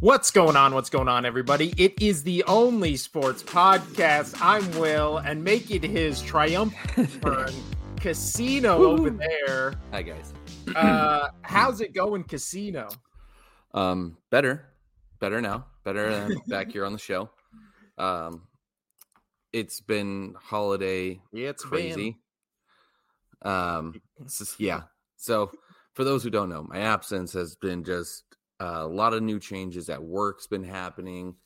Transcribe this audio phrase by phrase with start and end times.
[0.00, 0.74] What's going on?
[0.74, 1.72] What's going on, everybody?
[1.78, 4.36] It is the only sports podcast.
[4.42, 7.08] I'm Will, and making his triumphant
[8.00, 9.72] Casino over there.
[9.92, 10.34] Hi guys.
[10.74, 12.88] Uh, how's it going, Casino?
[13.72, 14.66] Um, better,
[15.18, 17.30] better now, better than back here on the show.
[17.96, 18.42] Um,
[19.54, 22.18] it's been holiday Yeah, It's crazy.
[23.40, 24.82] Um, just- yeah.
[25.16, 25.50] So
[25.94, 28.24] for those who don't know, my absence has been just
[28.60, 31.36] uh, a lot of new changes at work's been happening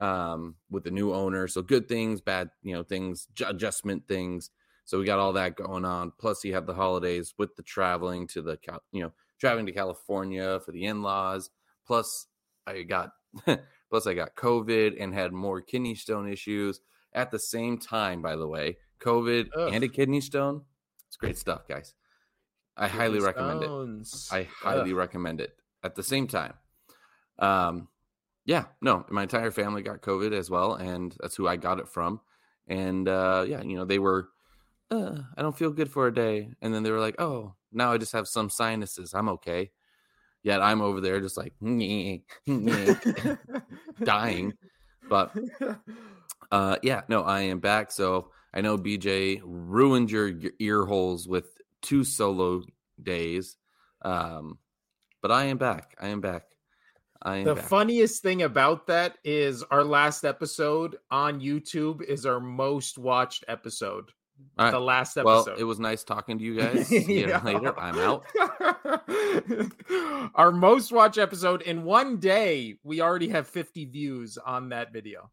[0.00, 1.48] um, with the new owner.
[1.48, 4.50] So good things, bad, you know, things, ju- adjustment things.
[4.84, 6.12] So we got all that going on.
[6.18, 8.58] Plus, you have the holidays with the traveling to the,
[8.90, 11.50] you know, traveling to California for the in-laws.
[11.86, 12.26] Plus,
[12.66, 13.12] I got,
[13.90, 16.80] plus I got COVID and had more kidney stone issues
[17.12, 18.22] at the same time.
[18.22, 19.70] By the way, COVID Ugh.
[19.72, 20.62] and a kidney stone.
[21.08, 21.94] It's great stuff, guys.
[22.76, 24.08] I highly Kidney recommend it.
[24.32, 24.96] I highly Ugh.
[24.96, 25.54] recommend it.
[25.84, 26.54] At the same time,
[27.38, 27.88] um,
[28.44, 31.88] yeah, no, my entire family got COVID as well, and that's who I got it
[31.88, 32.20] from.
[32.68, 34.28] And uh, yeah, you know, they were,
[34.90, 37.92] uh, I don't feel good for a day, and then they were like, oh, now
[37.92, 39.14] I just have some sinuses.
[39.14, 39.70] I'm okay.
[40.42, 41.54] Yet I'm over there just like
[44.02, 44.54] dying.
[45.08, 45.36] But
[46.50, 47.92] uh, yeah, no, I am back.
[47.92, 51.46] So I know BJ ruined your, your ear holes with
[51.80, 52.62] two solo
[53.00, 53.56] days.
[54.02, 54.58] Um,
[55.22, 55.94] but I am back.
[56.00, 56.42] I am back.
[57.22, 57.64] I am The back.
[57.64, 64.10] funniest thing about that is our last episode on YouTube is our most watched episode.
[64.58, 64.72] Right.
[64.72, 65.46] The last episode.
[65.46, 66.88] Well, it was nice talking to you guys.
[66.88, 67.40] See you Yeah.
[67.44, 67.78] later.
[67.78, 68.24] I'm out.
[70.34, 75.30] Our most watched episode in one day, we already have 50 views on that video.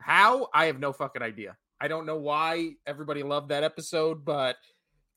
[0.00, 0.48] How?
[0.54, 1.56] I have no fucking idea.
[1.80, 4.56] I don't know why everybody loved that episode, but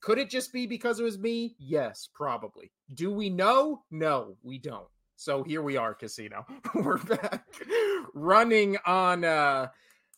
[0.00, 1.54] could it just be because it was me?
[1.58, 2.70] Yes, probably.
[2.94, 3.82] Do we know?
[3.90, 4.86] No, we don't.
[5.16, 6.46] So here we are, Casino.
[6.74, 7.44] We're back
[8.14, 9.68] running on uh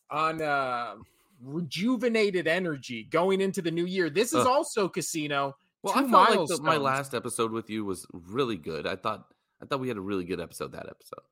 [0.09, 0.95] on uh
[1.41, 4.09] rejuvenated energy going into the new year.
[4.09, 8.07] This is also Casino Well, I felt like the, my last episode with you was
[8.13, 8.87] really good.
[8.87, 9.27] I thought
[9.61, 11.25] I thought we had a really good episode that episode.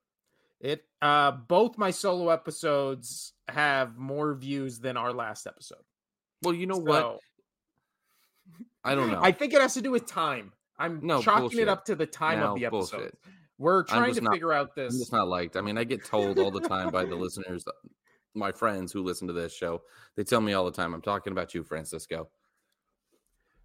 [0.59, 5.83] It uh both my solo episodes have more views than our last episode.
[6.41, 7.19] Well, you know what?
[8.83, 9.19] I don't know.
[9.21, 10.53] I think it has to do with time.
[10.79, 11.59] I'm No, chalking bullshit.
[11.59, 12.97] it up to the time No, of the episode.
[12.97, 13.17] bullshit.
[13.59, 14.99] We're trying to not- figure out this.
[14.99, 15.55] It's not liked.
[15.55, 17.63] I mean, I get told all the time by the listeners,
[18.33, 19.83] my friends who listen to this show.
[20.15, 22.29] They tell me all the time, "I'm talking about you, Francisco."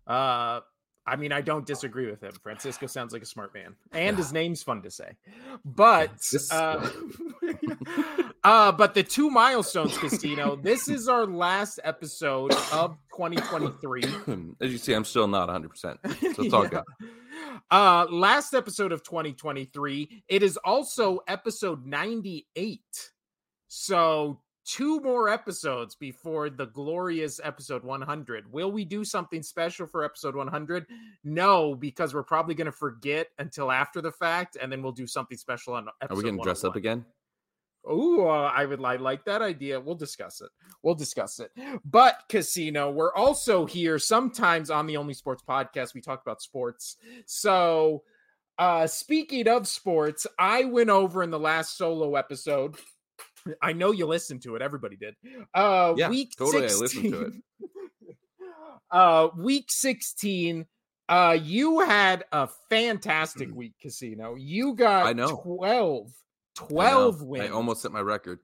[0.07, 0.61] Uh
[1.07, 2.33] I mean, I don't disagree with him.
[2.43, 5.13] Francisco sounds like a smart man, and his name's fun to say.
[5.65, 6.11] But
[6.51, 6.89] uh,
[8.45, 10.57] uh, but the two milestones, Casino.
[10.57, 14.05] This is our last episode of 2023.
[14.61, 15.69] As you see, I'm still not 100.
[15.69, 16.69] percent So it's all Yeah.
[17.01, 17.09] good.
[17.71, 20.25] Uh, last episode of 2023.
[20.29, 22.81] It is also episode 98.
[23.69, 28.53] So two more episodes before the glorious episode 100.
[28.53, 30.87] Will we do something special for episode 100?
[31.25, 35.07] No, because we're probably going to forget until after the fact, and then we'll do
[35.07, 36.13] something special on episode.
[36.13, 37.05] Are we going to dress up again?
[37.89, 39.79] Oh, uh, I would I like that idea.
[39.79, 40.51] We'll discuss it.
[40.83, 41.53] We'll discuss it.
[41.85, 45.95] But casino, we're also here sometimes on the Only Sports podcast.
[45.95, 46.97] We talk about sports.
[47.27, 48.03] So,
[48.59, 52.75] uh speaking of sports, I went over in the last solo episode.
[53.63, 54.63] I know you listened to it.
[54.63, 55.15] Everybody did.
[55.55, 56.81] Uh Yeah, week totally, I 16.
[56.81, 57.33] listened to it.
[58.91, 60.67] uh week 16
[61.09, 63.55] uh you had a fantastic Mm.
[63.55, 65.41] week casino you got I know.
[65.43, 66.67] 12 I know.
[66.69, 68.39] 12 wins I almost set my record.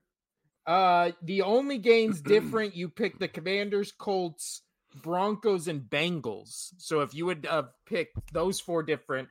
[0.67, 4.61] uh, the only games different, you picked the Commanders, Colts,
[5.01, 6.69] Broncos, and Bengals.
[6.77, 9.27] So if you would uh, pick those four different,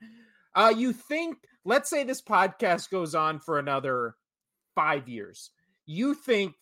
[0.55, 4.17] uh, you think, let's say this podcast goes on for another
[4.75, 5.51] five years.
[5.87, 6.55] You think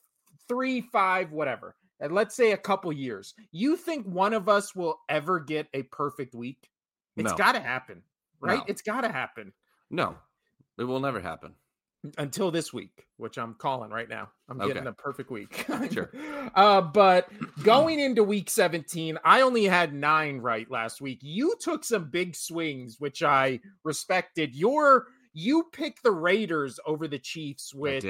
[0.48, 3.34] three, five, whatever, and let's say a couple years.
[3.52, 6.68] You think one of us will ever get a perfect week?
[7.16, 7.36] It's No.
[7.36, 8.02] got to happen,
[8.40, 8.58] right?
[8.58, 8.64] No.
[8.68, 9.52] It's got to happen
[9.90, 10.16] No,
[10.78, 11.54] it will never happen.
[12.16, 14.30] until this week, which I'm calling right now.
[14.48, 14.88] I'm getting Okay.
[14.88, 15.66] a perfect week.
[15.92, 16.10] Sure.
[16.54, 17.28] Uh, but
[17.62, 21.18] going into week 17, I only had nine right last week.
[21.22, 24.54] You took some big swings, which I respected.
[24.56, 28.04] Your you picked the Raiders over the Chiefs, which.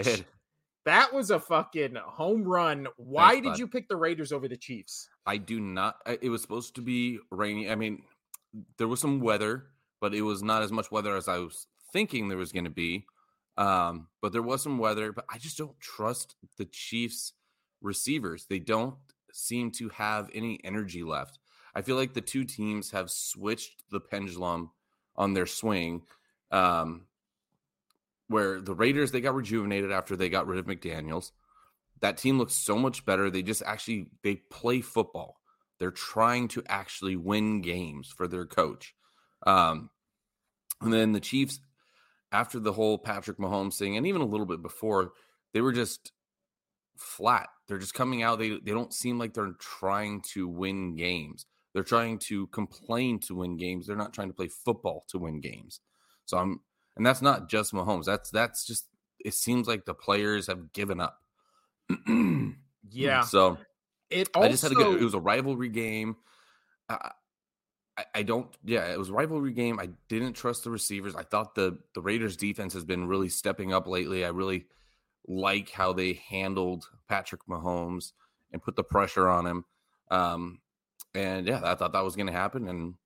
[0.84, 2.86] That was a fucking home run.
[2.96, 3.58] Why Thanks, did bud.
[3.58, 5.08] you pick the Raiders over the Chiefs?
[5.26, 5.96] I do not.
[6.20, 7.70] It was supposed to be rainy.
[7.70, 8.02] I mean,
[8.78, 9.66] there was some weather,
[10.00, 12.70] but it was not as much weather as I was thinking there was going to
[12.70, 13.04] be.
[13.56, 15.12] Um, but there was some weather.
[15.12, 17.34] But I just don't trust the Chiefs
[17.82, 18.46] receivers.
[18.48, 18.96] They don't
[19.32, 21.38] seem to have any energy left.
[21.74, 24.70] I feel like the two teams have switched the pendulum
[25.16, 26.02] on their swing.
[26.50, 27.06] Um,
[28.30, 31.32] where the Raiders they got rejuvenated after they got rid of McDaniels.
[32.00, 33.28] That team looks so much better.
[33.28, 35.40] They just actually they play football.
[35.80, 38.94] They're trying to actually win games for their coach.
[39.44, 39.90] Um,
[40.80, 41.58] and then the Chiefs,
[42.30, 45.10] after the whole Patrick Mahomes thing, and even a little bit before,
[45.52, 46.12] they were just
[46.96, 47.48] flat.
[47.66, 48.38] They're just coming out.
[48.38, 51.46] They they don't seem like they're trying to win games.
[51.74, 53.88] They're trying to complain to win games.
[53.88, 55.80] They're not trying to play football to win games.
[56.26, 56.60] So I'm
[57.00, 58.04] and that's not just Mahomes.
[58.04, 58.84] That's that's just
[59.18, 61.18] it seems like the players have given up.
[62.90, 63.24] yeah.
[63.24, 63.56] So
[64.10, 66.16] it also, I just had to get it was a rivalry game.
[66.90, 67.12] I,
[67.96, 69.80] I, I don't yeah, it was a rivalry game.
[69.80, 71.16] I didn't trust the receivers.
[71.16, 74.26] I thought the the Raiders defense has been really stepping up lately.
[74.26, 74.66] I really
[75.26, 78.12] like how they handled Patrick Mahomes
[78.52, 79.64] and put the pressure on him.
[80.10, 80.60] Um,
[81.14, 82.68] and yeah, I thought that was going to happen.
[82.68, 82.96] And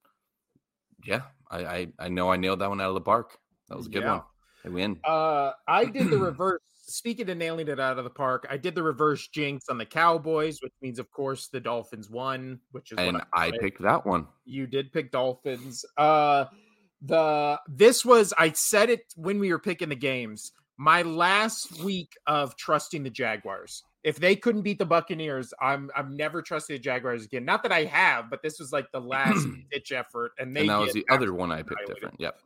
[1.05, 3.39] yeah, I, I, I know I nailed that one out of the park.
[3.75, 4.13] That was a good yeah.
[4.13, 4.23] one.
[4.65, 5.01] I win.
[5.03, 6.61] Uh, I did the reverse.
[6.87, 9.87] Speaking of nailing it out of the park, I did the reverse jinx on the
[9.87, 12.61] Cowboys, which means, of course, the Dolphins won.
[12.71, 14.29] Which is and I, I picked that one.
[14.45, 15.85] You did pick Dolphins.
[15.97, 16.45] Uh,
[17.03, 22.13] the this was I said it when we were picking the games my last week
[22.29, 23.83] of trusting the Jaguars.
[24.05, 27.45] If they couldn't beat the Buccaneers, I'm I'm never trusting the Jaguars again.
[27.45, 30.71] Not that I have, but this was like the last ditch effort, and they and
[30.71, 32.21] that was the other one I picked different.
[32.21, 32.37] Yep.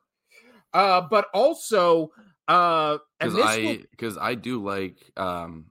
[0.72, 2.12] Uh, but also,
[2.46, 4.22] uh, because I because will...
[4.22, 5.66] I do like um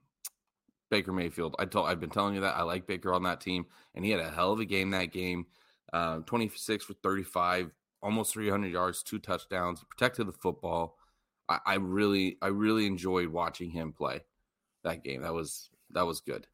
[0.89, 1.55] Baker Mayfield.
[1.59, 3.65] I told I've been telling you that I like Baker on that team,
[3.95, 5.45] and he had a hell of a game that game.
[5.93, 7.71] Uh, 26 for 35,
[8.01, 10.97] almost 300 yards, two touchdowns, protected the football.
[11.47, 14.21] I, I really I really enjoyed watching him play
[14.83, 15.21] that game.
[15.21, 16.47] That was that was good.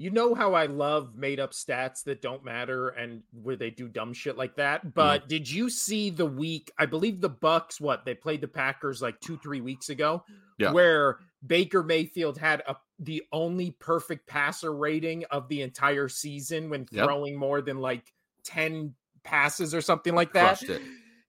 [0.00, 3.86] You know how I love made up stats that don't matter and where they do
[3.86, 4.94] dumb shit like that.
[4.94, 5.28] But mm.
[5.28, 6.72] did you see the week?
[6.78, 7.82] I believe the Bucks.
[7.82, 10.24] What they played the Packers like two three weeks ago,
[10.58, 10.72] yeah.
[10.72, 16.86] where Baker Mayfield had a the only perfect passer rating of the entire season when
[16.86, 17.40] throwing yep.
[17.40, 18.10] more than like
[18.42, 20.62] ten passes or something like that.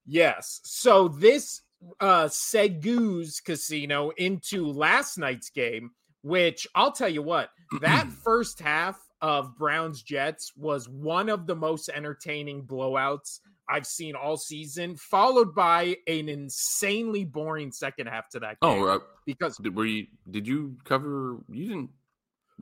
[0.06, 0.62] Yes.
[0.64, 1.62] So this
[2.00, 5.92] uh Segu's casino into last night's game,
[6.22, 7.50] which I'll tell you what,
[7.82, 13.40] that first half of Browns Jets was one of the most entertaining blowouts
[13.70, 18.84] I've seen all season, followed by an insanely boring second half to that oh, game.
[18.84, 21.90] Oh, uh, because did, were you did you cover you didn't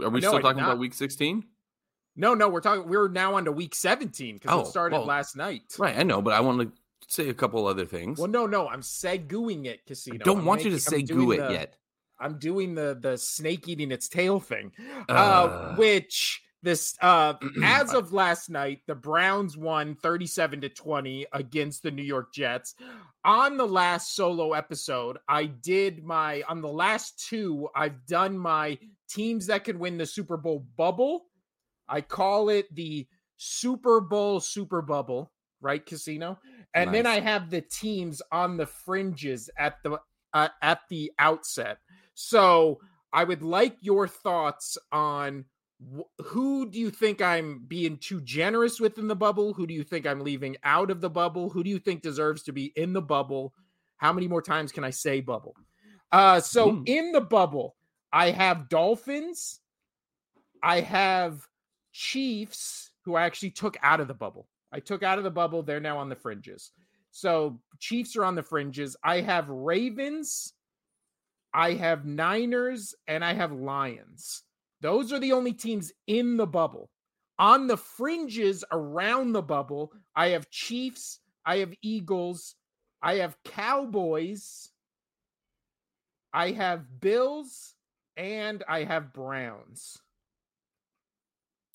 [0.02, 1.44] are we no, still talking about week 16?
[2.16, 5.06] No, no, we're talking we're now on to week 17 because oh, it started well,
[5.06, 5.64] last night.
[5.78, 6.72] Right, I know, but I want to
[7.08, 8.20] say a couple other things.
[8.20, 10.18] Well, no, no, I'm seguing it, casino.
[10.22, 11.76] I don't I'm want making, you to segu it the, yet.
[12.20, 14.72] I'm doing the the snake eating its tail thing,
[15.08, 17.34] uh, uh which this uh
[17.64, 22.76] as of last night the browns won 37 to 20 against the new york jets
[23.24, 28.78] on the last solo episode i did my on the last two i've done my
[29.10, 31.28] teams that can win the super bowl bubble
[31.88, 33.08] i call it the
[33.38, 35.32] super bowl super bubble
[35.62, 36.38] right casino
[36.74, 36.98] and nice.
[36.98, 40.00] then I have the teams on the fringes at the
[40.34, 41.80] uh, at the outset.
[42.22, 42.82] So
[43.14, 45.46] I would like your thoughts on
[45.82, 49.54] wh- who do you think I'm being too generous with in the bubble?
[49.54, 51.50] Who do you think I'm leaving out of the bubble?
[51.50, 53.54] Who do you think deserves to be in the bubble?
[53.96, 55.56] How many more times can I say bubble?
[56.12, 56.84] Uh, so mm.
[56.90, 57.78] in the bubble,
[58.12, 59.62] I have Dolphins,
[60.62, 61.48] I have
[61.94, 64.50] Chiefs, who I actually took out of the bubble.
[64.74, 65.64] I took out of the bubble.
[65.64, 66.72] They're now on the fringes.
[67.12, 68.98] So Chiefs are on the fringes.
[69.06, 70.54] I have Ravens,
[71.54, 74.44] I have Niners, and I have Lions.
[74.82, 76.90] Those are the only teams in the bubble.
[77.38, 82.56] On the fringes around the bubble, I have Chiefs, I have Eagles,
[83.02, 84.72] I have Cowboys,
[86.34, 87.76] I have Bills,
[88.18, 89.98] and I have Browns.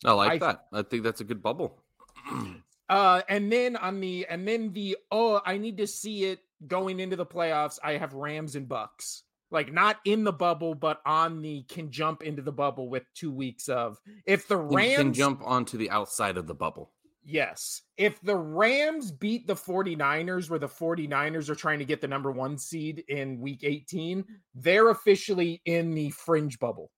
[0.04, 0.66] I like I, that.
[0.72, 1.82] I think that's a good bubble.
[2.86, 7.00] Uh, and then on the and then the oh, I need to see it going
[7.00, 7.78] into the playoffs.
[7.82, 9.22] I have Rams and Bucks,
[9.54, 13.32] like not in the bubble, but on the can jump into the bubble with two
[13.32, 16.90] weeks of if the Rams can jump onto the outside of the bubble.
[17.24, 17.80] Yes.
[17.96, 22.30] If the Rams beat the 49ers, where the 49ers are trying to get the number
[22.30, 26.90] one seed in week 18, they're officially in the fringe bubble.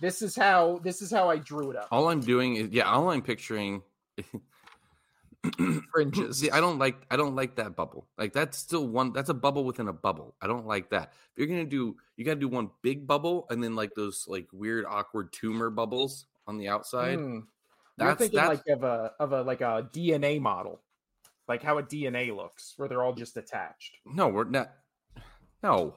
[0.00, 1.88] This is how this is how I drew it up.
[1.90, 3.82] All I'm doing is yeah, all I'm picturing
[5.92, 6.38] fringes.
[6.38, 8.06] See, I don't like I don't like that bubble.
[8.16, 10.34] Like that's still one that's a bubble within a bubble.
[10.40, 11.12] I don't like that.
[11.12, 14.46] If you're gonna do you gotta do one big bubble and then like those like
[14.52, 17.18] weird awkward tumor bubbles on the outside.
[17.18, 17.44] Mm.
[17.98, 18.48] That's you're thinking that's...
[18.48, 20.80] like of a of a like a DNA model.
[21.48, 23.96] Like how a DNA looks, where they're all just attached.
[24.06, 24.72] No, we're not
[25.62, 25.96] no.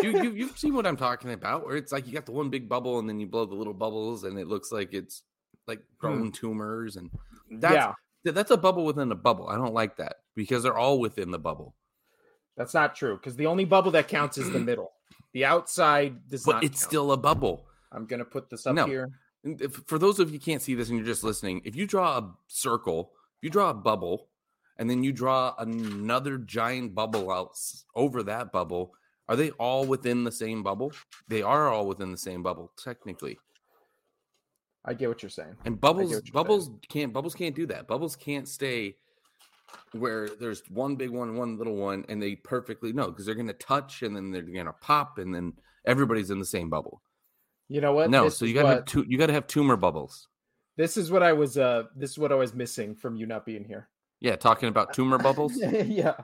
[0.00, 2.50] you, you you've seen what I'm talking about, where it's like you got the one
[2.50, 5.22] big bubble and then you blow the little bubbles and it looks like it's
[5.66, 6.30] like grown hmm.
[6.30, 7.10] tumors and
[7.50, 7.92] that's yeah.
[8.24, 9.48] That's a bubble within a bubble.
[9.48, 11.74] I don't like that because they're all within the bubble.
[12.56, 14.92] That's not true because the only bubble that counts is the middle.
[15.32, 16.64] The outside does but not.
[16.64, 16.90] it's count.
[16.90, 17.66] still a bubble.
[17.92, 18.86] I'm gonna put this up no.
[18.86, 19.10] here.
[19.42, 22.18] If, for those of you can't see this and you're just listening, if you draw
[22.18, 24.28] a circle, if you draw a bubble,
[24.80, 27.52] and then you draw another giant bubble out
[27.94, 28.94] over that bubble,
[29.28, 30.92] are they all within the same bubble?
[31.28, 33.38] They are all within the same bubble, technically.
[34.84, 35.56] I get what you're saying.
[35.64, 36.80] And bubbles, bubbles saying.
[36.88, 37.86] can't bubbles can't do that.
[37.86, 38.96] Bubbles can't stay
[39.92, 43.46] where there's one big one, one little one, and they perfectly know because they're going
[43.46, 45.52] to touch and then they're going to pop, and then
[45.84, 47.02] everybody's in the same bubble.
[47.68, 48.10] You know what?
[48.10, 49.04] No, this so you got to have two.
[49.06, 50.28] You got to have tumor bubbles.
[50.76, 51.58] This is what I was.
[51.58, 53.88] Uh, this is what I was missing from you not being here.
[54.20, 55.56] Yeah, talking about tumor bubbles.
[55.56, 56.14] yeah,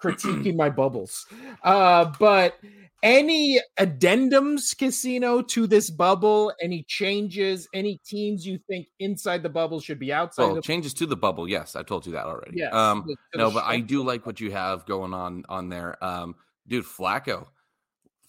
[0.00, 1.26] critiquing my bubbles.
[1.62, 2.58] Uh, but
[3.02, 6.52] any addendums, Casino, to this bubble?
[6.62, 7.68] Any changes?
[7.74, 10.44] Any teams you think inside the bubble should be outside?
[10.44, 11.48] Oh, the- changes to the bubble.
[11.48, 12.52] Yes, I told you that already.
[12.58, 12.68] Yeah.
[12.70, 16.02] Um, no, but I do like what you have going on on there.
[16.02, 17.48] Um, dude, Flacco,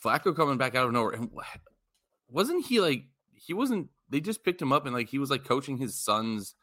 [0.03, 1.19] Flacco coming back out of nowhere.
[2.29, 3.89] Wasn't he like he wasn't?
[4.09, 6.55] They just picked him up and like he was like coaching his son's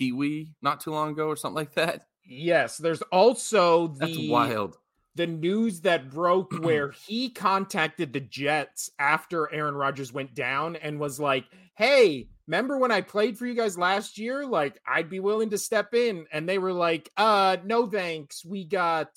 [0.00, 2.06] Pee Wee not too long ago or something like that.
[2.24, 4.76] Yes, there's also the That's wild
[5.14, 10.98] the news that broke where he contacted the Jets after Aaron Rodgers went down and
[10.98, 11.44] was like,
[11.76, 14.46] "Hey, remember when I played for you guys last year?
[14.46, 18.44] Like, I'd be willing to step in." And they were like, "Uh, no thanks.
[18.44, 19.08] We got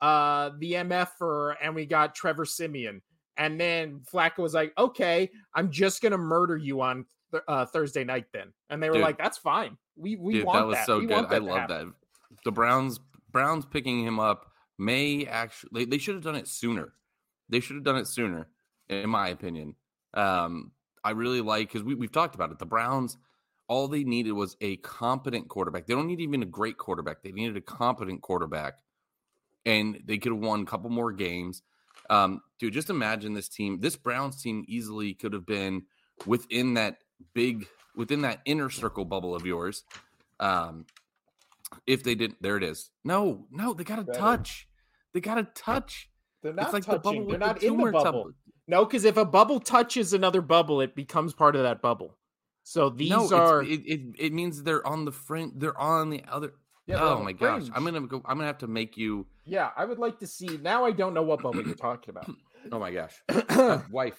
[0.00, 3.02] uh the MFer and we got Trevor Siemian."
[3.36, 8.04] And then Flacco was like, "Okay, I'm just gonna murder you on th- uh, Thursday
[8.04, 9.02] night then." And they were Dude.
[9.02, 9.76] like, "That's fine.
[9.96, 10.86] We we Dude, want that That was that.
[10.86, 11.26] so we good.
[11.26, 11.86] I love that.
[12.44, 13.00] The Browns
[13.30, 16.94] Browns picking him up may actually they should have done it sooner.
[17.48, 18.48] They should have done it sooner,
[18.88, 19.74] in my opinion.
[20.14, 20.72] Um,
[21.02, 22.58] I really like because we, we've talked about it.
[22.58, 23.18] The Browns,
[23.68, 25.86] all they needed was a competent quarterback.
[25.86, 27.22] They don't need even a great quarterback.
[27.22, 28.74] They needed a competent quarterback,
[29.66, 31.62] and they could have won a couple more games.
[32.10, 33.80] Um, dude, just imagine this team.
[33.80, 35.82] This Browns team easily could have been
[36.26, 36.98] within that
[37.34, 37.66] big,
[37.96, 39.84] within that inner circle bubble of yours.
[40.40, 40.86] Um,
[41.86, 42.90] if they didn't, there it is.
[43.04, 44.68] No, no, they got to touch.
[45.12, 46.10] They got to touch.
[46.42, 47.24] They're not like touching.
[47.24, 48.32] The They're not the in the bubble.
[48.66, 52.16] No, because if a bubble touches another bubble, it becomes part of that bubble.
[52.62, 53.62] So these no, are.
[53.62, 55.60] It, it, it means they're on the front.
[55.60, 56.54] They're on the other.
[56.86, 57.38] Yeah, oh my fringe.
[57.40, 57.70] gosh!
[57.74, 58.22] I'm gonna go.
[58.26, 59.26] I'm gonna have to make you.
[59.44, 60.58] Yeah, I would like to see.
[60.62, 62.28] Now I don't know what bubble you're talking about.
[62.72, 64.16] Oh my gosh, uh, wife.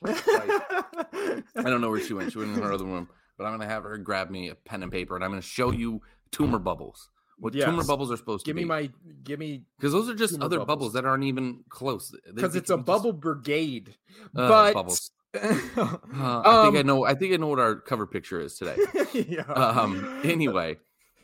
[0.00, 0.22] Wife.
[1.56, 2.32] I don't know where she went.
[2.32, 4.82] She went in her other room, but I'm gonna have her grab me a pen
[4.82, 7.08] and paper, and I'm gonna show you tumor bubbles.
[7.38, 7.64] What yes.
[7.64, 8.60] tumor bubbles are supposed give to be.
[8.62, 8.90] Give me my,
[9.24, 10.66] give me because those are just other bubbles.
[10.66, 10.92] bubbles.
[10.92, 12.14] that aren't even close.
[12.34, 12.86] Because it's a just...
[12.86, 13.96] bubble brigade.
[14.36, 15.10] Uh, but bubbles.
[15.34, 17.04] uh, I think I um, know.
[17.04, 18.76] I think I know what our cover picture is today.
[19.14, 19.42] yeah.
[19.42, 20.20] Um.
[20.24, 20.76] Anyway,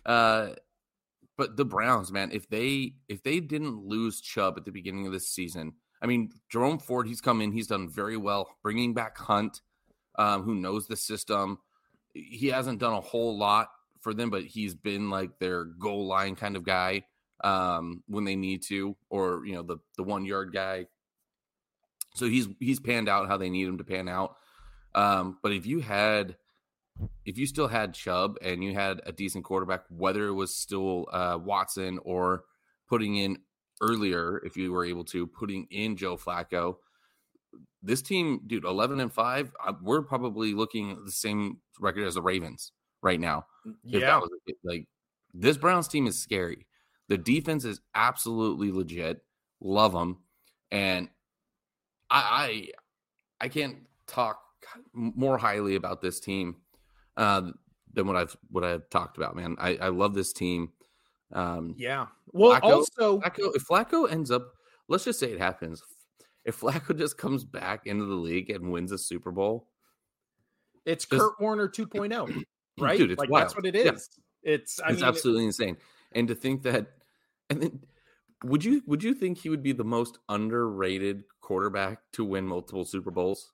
[0.07, 0.51] uh,
[1.37, 5.13] but the Browns, man, if they if they didn't lose Chubb at the beginning of
[5.13, 5.75] this season,
[6.07, 9.61] I mean, Jerome Ford, he's come in, he's done very well, bringing back Hunt,
[10.17, 11.59] um, who knows the system.
[12.15, 13.71] He hasn't done a whole lot
[14.03, 17.03] for them, but he's been like their goal line kind of guy
[17.43, 20.87] um, when they need to, or you know the the one yard guy.
[22.15, 24.37] So he's he's panned out how they need him to pan out.
[24.95, 26.37] Um, but if you had,
[27.25, 31.09] if you still had Chubb and you had a decent quarterback, whether it was still
[31.11, 32.45] uh, Watson or
[32.89, 33.39] putting in
[33.81, 36.77] earlier, if you were able to putting in Joe Flacco,
[37.83, 42.15] this team, dude, eleven and five, uh, we're probably looking at the same record as
[42.15, 43.47] the Ravens right now.
[43.85, 44.31] Yeah, was,
[44.65, 44.87] like
[45.33, 46.67] this Browns team is scary.
[47.09, 49.21] The defense is absolutely legit.
[49.61, 50.19] Love them,
[50.71, 51.09] and
[52.11, 52.71] I
[53.41, 54.41] I, I can't talk
[54.93, 56.57] more highly about this team
[57.17, 57.51] uh,
[57.93, 59.37] than what I've what I've talked about.
[59.37, 60.73] Man, I, I love this team.
[61.33, 62.07] Um, yeah.
[62.33, 64.53] Well, Flacco, also Flacco, if Flacco ends up,
[64.89, 65.83] let's just say it happens.
[66.45, 69.69] If Flacco just comes back into the league and wins a Super Bowl,
[70.85, 72.43] it's just, Kurt Warner 2.0
[72.79, 72.99] right?
[72.99, 73.45] Dude, it's like wild.
[73.45, 74.09] that's what it is.
[74.43, 74.53] Yeah.
[74.55, 75.77] It's I it's mean, absolutely it, insane.
[76.13, 76.87] And to think that,
[77.51, 77.81] and then
[78.45, 82.85] would you would you think he would be the most underrated quarterback to win multiple
[82.85, 83.53] Super Bowls?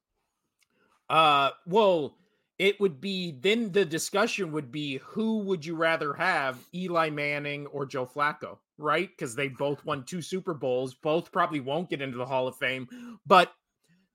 [1.09, 2.17] Uh, well,
[2.62, 7.66] it would be then the discussion would be who would you rather have, Eli Manning
[7.66, 9.09] or Joe Flacco, right?
[9.09, 12.54] Because they both won two Super Bowls, both probably won't get into the Hall of
[12.54, 12.87] Fame,
[13.26, 13.50] but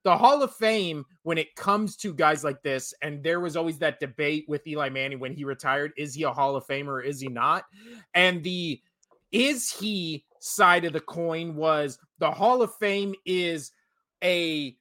[0.02, 3.76] the Hall of Fame, when it comes to guys like this, and there was always
[3.80, 7.00] that debate with Eli Manning when he retired is he a Hall of Famer or
[7.02, 7.64] is he not?
[8.14, 8.80] And the
[9.30, 13.72] is he side of the coin was the Hall of Fame is
[14.24, 14.74] a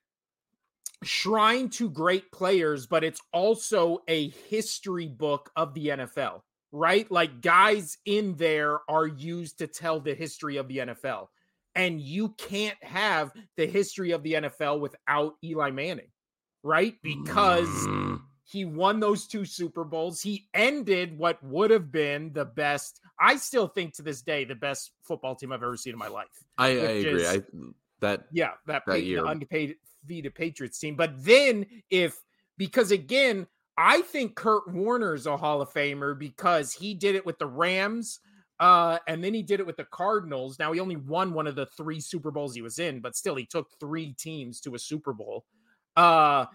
[1.03, 7.09] shrine to great players, but it's also a history book of the NFL, right?
[7.11, 11.27] Like guys in there are used to tell the history of the NFL.
[11.75, 16.09] And you can't have the history of the NFL without Eli Manning,
[16.63, 16.95] right?
[17.03, 18.21] Because Mm.
[18.45, 20.19] he won those two Super Bowls.
[20.19, 24.55] He ended what would have been the best, I still think to this day, the
[24.55, 26.27] best football team I've ever seen in my life.
[26.57, 27.21] I, I agree.
[27.21, 27.41] is- I
[27.99, 29.21] that Yeah, that, That pa- year.
[29.21, 29.75] the
[30.07, 30.95] defeated Patriots team.
[30.95, 32.17] But then if
[32.57, 33.47] because again,
[33.77, 38.19] I think Kurt Warner's a Hall of Famer because he did it with the Rams.
[38.59, 40.57] Uh, and then he did it with the Cardinals.
[40.57, 43.35] Now he only won one of the three Super Bowls he was in, but still
[43.35, 45.45] he took three teams to a Super Bowl.
[45.95, 46.45] Uh,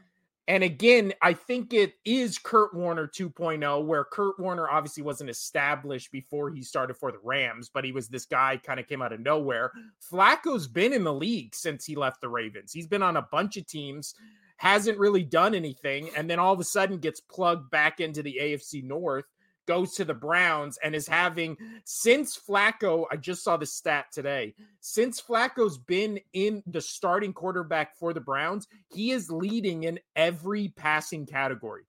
[0.48, 6.10] and again, I think it is Kurt Warner 2.0, where Kurt Warner obviously wasn't established
[6.10, 9.12] before he started for the Rams, but he was this guy kind of came out
[9.12, 9.70] of nowhere.
[10.00, 12.72] Flacco's been in the league since he left the Ravens.
[12.72, 14.14] He's been on a bunch of teams,
[14.56, 18.38] hasn't really done anything, and then all of a sudden gets plugged back into the
[18.42, 19.26] AFC North,
[19.66, 23.04] goes to the Browns, and is having since Flacco.
[23.10, 24.54] I just saw the stat today.
[24.80, 30.68] Since Flacco's been in the starting quarterback for the Browns, he is leading in every
[30.76, 31.82] passing category.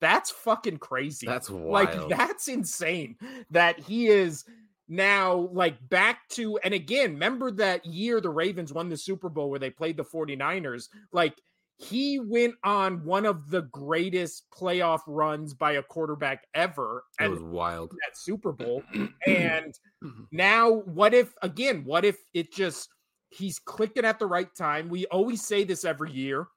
[0.00, 1.26] That's fucking crazy.
[1.26, 1.70] that's wild.
[1.70, 3.16] Like that's insane
[3.50, 4.44] that he is
[4.88, 9.50] now like back to and again, remember that year the Ravens won the Super Bowl
[9.50, 10.88] where they played the 49ers?
[11.12, 11.40] Like
[11.80, 17.40] he went on one of the greatest playoff runs by a quarterback ever that was
[17.40, 17.90] wild.
[17.90, 18.82] that Super Bowl.
[18.92, 20.24] And mm-hmm.
[20.30, 22.90] now what if again, what if it just
[23.30, 24.90] he's clicking at the right time?
[24.90, 26.48] We always say this every year.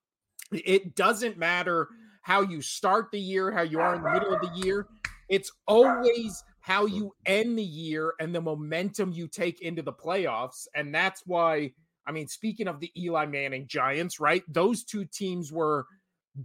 [0.51, 1.87] It doesn't matter
[2.21, 4.87] how you start the year, how you are in the middle of the year.
[5.29, 10.67] It's always how you end the year and the momentum you take into the playoffs.
[10.75, 11.71] And that's why,
[12.05, 14.43] I mean, speaking of the Eli Manning Giants, right?
[14.47, 15.85] Those two teams were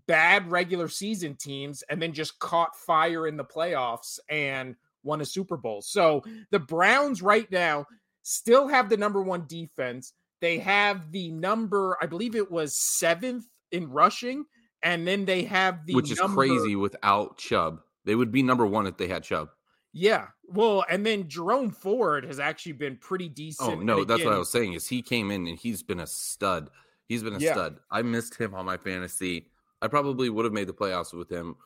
[0.06, 5.24] bad regular season teams and then just caught fire in the playoffs and won a
[5.24, 5.80] Super Bowl.
[5.82, 7.86] So the Browns right now
[8.22, 10.12] still have the number one defense.
[10.40, 14.44] They have the number, I believe it was seventh in rushing,
[14.82, 17.80] and then they have the Which is number- crazy without Chubb.
[18.04, 19.48] They would be number one if they had Chubb.
[19.92, 23.70] Yeah, well, and then Jerome Ford has actually been pretty decent.
[23.70, 24.74] Oh no, that's what I was saying.
[24.74, 26.70] Is he came in and he's been a stud.
[27.06, 27.52] He's been a Yeah.
[27.54, 27.78] stud.
[27.90, 29.50] I missed him on my fantasy.
[29.80, 31.56] I probably would have made the playoffs with him.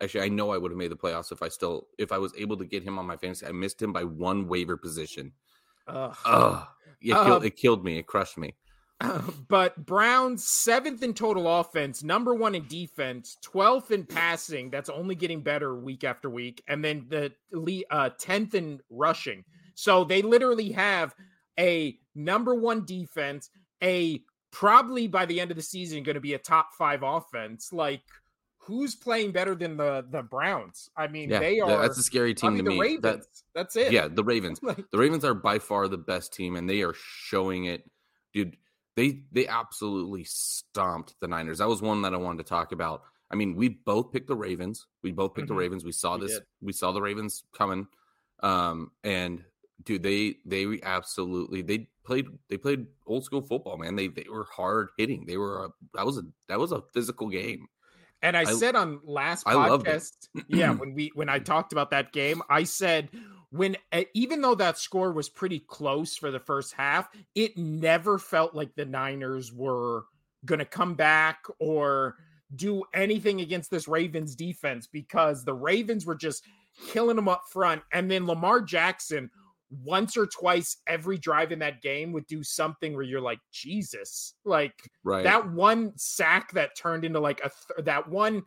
[0.00, 2.32] Actually, I know I would have made the playoffs if I still if I was
[2.36, 3.46] able to get him on my fantasy.
[3.46, 5.32] I missed him by one waiver position.
[5.86, 6.16] Ugh.
[6.24, 6.66] Ugh.
[7.02, 7.98] It, Um, killed, it killed me.
[7.98, 8.54] It crushed me.
[9.48, 14.70] but Browns seventh in total offense, number one in defense, twelfth in passing.
[14.70, 19.44] That's only getting better week after week, and then the uh, tenth in rushing.
[19.74, 21.14] So they literally have
[21.58, 23.50] a number one defense,
[23.82, 27.72] a probably by the end of the season going to be a top five offense.
[27.72, 28.00] Like
[28.66, 30.88] who's playing better than the the Browns?
[30.96, 31.82] I mean, Yeah, they are.
[31.82, 32.80] that's a scary I team mean, to the me.
[32.80, 33.02] Ravens.
[33.02, 33.20] That,
[33.54, 33.92] that's it.
[33.92, 34.58] yeah, the Ravens.
[34.62, 37.88] Like, The Ravens are by far the best team, and they are showing it,
[38.32, 38.56] dude.
[38.96, 41.58] They they absolutely stomped the Niners.
[41.58, 43.02] That was one that I wanted to talk about.
[43.30, 44.86] I mean, we both picked the Ravens.
[45.02, 45.50] We both picked Mhm.
[45.50, 45.84] the Ravens.
[45.84, 46.32] We saw We this.
[46.34, 46.42] did.
[46.62, 47.86] We saw the Ravens coming.
[48.42, 49.44] Um, and
[49.84, 53.96] dude, they they absolutely they played they played old school football, man.
[53.96, 55.26] They they were hard hitting.
[55.26, 57.66] They were a, that was a that was a physical game.
[58.22, 59.90] And I, I- said on last I loved it.
[59.90, 63.10] podcast, yeah, when we when I talked about that game, I said
[63.56, 68.18] when uh, even though that score was pretty close for the first half, it never
[68.18, 70.04] felt like the Niners were
[70.44, 72.16] going to come back or
[72.54, 76.44] do anything against this Ravens defense because the Ravens were just
[76.88, 79.30] killing them up front and then Lamar Jackson
[79.82, 84.34] once or twice every drive in that game would do something where you're like Jesus
[84.44, 85.24] like Right.
[85.24, 88.44] that one sack that turned into like a th- that one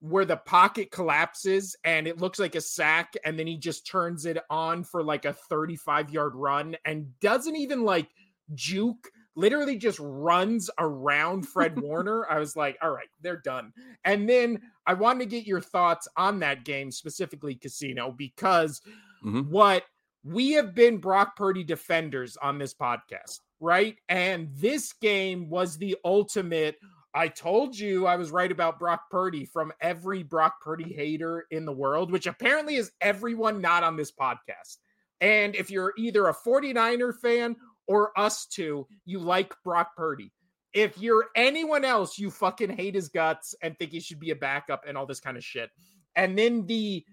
[0.00, 4.26] where the pocket collapses and it looks like a sack and then he just turns
[4.26, 8.08] it on for like a 35 yard run and doesn't even like
[8.54, 13.72] juke literally just runs around Fred Warner I was like all right they're done
[14.04, 18.80] and then I wanted to get your thoughts on that game specifically casino because
[19.24, 19.48] Mhm.
[19.48, 19.84] what
[20.24, 23.96] we have been Brock Purdy defenders on this podcast, right?
[24.08, 26.76] And this game was the ultimate.
[27.18, 31.64] I told you I was right about Brock Purdy from every Brock Purdy hater in
[31.64, 34.76] the world, which apparently is everyone not on this podcast.
[35.20, 37.56] And if you're either a 49er fan
[37.88, 40.30] or us two, you like Brock Purdy.
[40.72, 44.36] If you're anyone else, you fucking hate his guts and think he should be a
[44.36, 45.70] backup and all this kind of shit.
[46.14, 47.04] And then the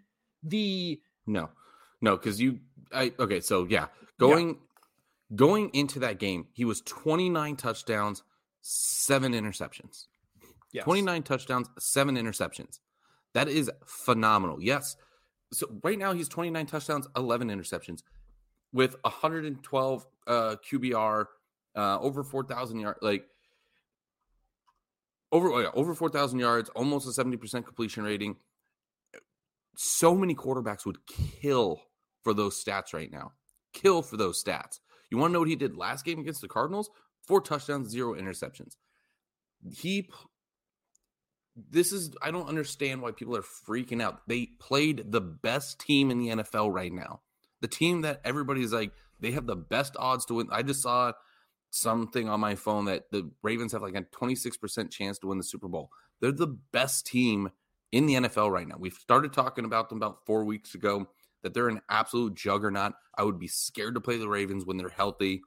[0.44, 1.50] the No,
[2.02, 2.60] no, because you,
[2.94, 3.40] I okay.
[3.40, 3.88] So yeah,
[4.20, 4.60] going
[5.36, 8.22] going into that game, he was 29 touchdowns,
[8.68, 10.06] seven interceptions.
[10.74, 10.86] Yes.
[10.86, 12.80] 29 touchdowns, seven interceptions.
[13.36, 14.62] That is phenomenal.
[14.62, 14.98] Yes.
[15.54, 18.02] So right now he's 29 touchdowns, 11 interceptions
[18.74, 21.26] with 112 uh, QBR,
[21.76, 23.00] uh, over 4,000 yards.
[23.04, 23.26] Like
[25.32, 28.36] over oh yeah, over 4,000 yards, almost a 70% completion rating.
[29.78, 31.82] So many quarterbacks would kill
[32.24, 33.34] for those stats right now.
[33.74, 34.80] Kill for those stats.
[35.12, 36.90] You want to know what he did last game against the Cardinals?
[37.28, 38.76] Four touchdowns, zero interceptions.
[39.76, 40.10] He
[41.72, 44.28] this is I don't understand why people are freaking out.
[44.28, 47.22] They played the best team in the NFL right now.
[47.62, 50.50] The team that everybody's like they have the best odds to win.
[50.52, 51.14] I just saw
[51.72, 55.44] something on my phone that the Ravens have like a 26% chance to win the
[55.44, 55.90] Super Bowl.
[56.22, 57.52] They're the best team
[57.92, 58.76] in the NFL right now.
[58.78, 61.08] We've started talking about them about 4 weeks ago
[61.44, 62.94] that they're an absolute juggernaut.
[63.18, 65.42] I would be scared to play the Ravens when they're healthy.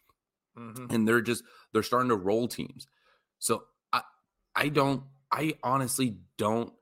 [0.58, 0.94] Mm-hmm.
[0.94, 2.86] And they're just they're starting to roll teams.
[3.38, 4.02] So I
[4.54, 6.72] I don't I honestly don't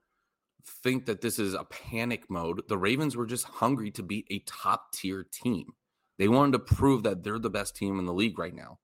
[0.83, 2.63] think that this is a panic mode.
[2.67, 5.73] The Ravens were just hungry to beat a top tier team.
[6.17, 8.79] They wanted to prove that they're the best team in the league right now.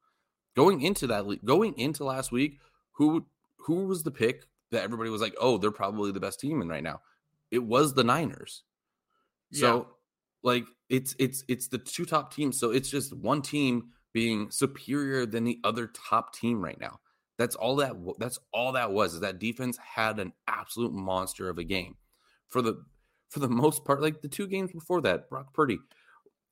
[0.55, 2.59] Going into that, going into last week,
[2.93, 3.25] who
[3.57, 6.67] who was the pick that everybody was like, oh, they're probably the best team in
[6.67, 7.01] right now?
[7.51, 8.63] It was the Niners.
[9.51, 9.83] So, yeah.
[10.43, 12.59] like, it's it's it's the two top teams.
[12.59, 16.99] So it's just one team being superior than the other top team right now.
[17.37, 19.15] That's all that that's all that was.
[19.15, 21.95] Is that defense had an absolute monster of a game
[22.49, 22.83] for the
[23.29, 24.01] for the most part.
[24.01, 25.79] Like the two games before that, Brock Purdy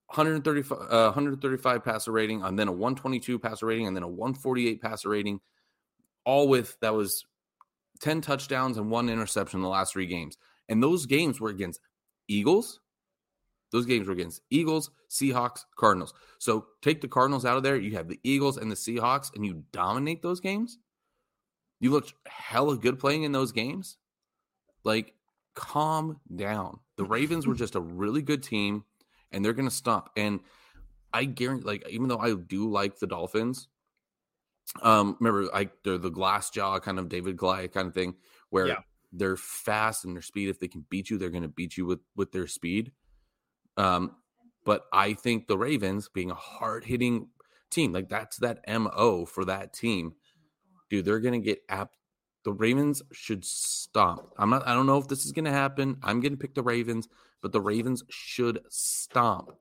[0.07, 4.81] 135, uh, 135 passer rating, and then a 122 passer rating, and then a 148
[4.81, 5.39] passer rating,
[6.25, 7.23] all with that was
[8.01, 10.37] 10 touchdowns and one interception in the last three games.
[10.67, 11.79] And those games were against
[12.27, 12.79] Eagles.
[13.71, 16.13] Those games were against Eagles, Seahawks, Cardinals.
[16.39, 17.77] So take the Cardinals out of there.
[17.77, 20.77] You have the Eagles and the Seahawks, and you dominate those games.
[21.79, 23.97] You looked hella good playing in those games.
[24.83, 25.13] Like,
[25.55, 26.79] calm down.
[26.97, 28.83] The Ravens were just a really good team
[29.31, 30.11] and they're going to stop.
[30.15, 30.41] And
[31.13, 33.67] I guarantee, like, even though I do like the Dolphins,
[34.81, 38.15] um, remember, I they're the glass jaw kind of David Goliath kind of thing,
[38.49, 38.79] where yeah.
[39.11, 40.49] they're fast and their speed.
[40.49, 42.91] If they can beat you, they're going to beat you with with their speed.
[43.81, 44.15] Um,
[44.65, 47.27] but I think the Ravens, being a hard hitting
[47.69, 50.13] team, like that's that mo for that team,
[50.89, 51.05] dude.
[51.05, 51.91] They're going to get app.
[52.43, 54.33] The Ravens should stop.
[54.37, 54.67] I'm not.
[54.67, 55.97] I don't know if this is going to happen.
[56.03, 57.07] I'm going to pick the Ravens
[57.41, 59.51] but the Ravens should stomp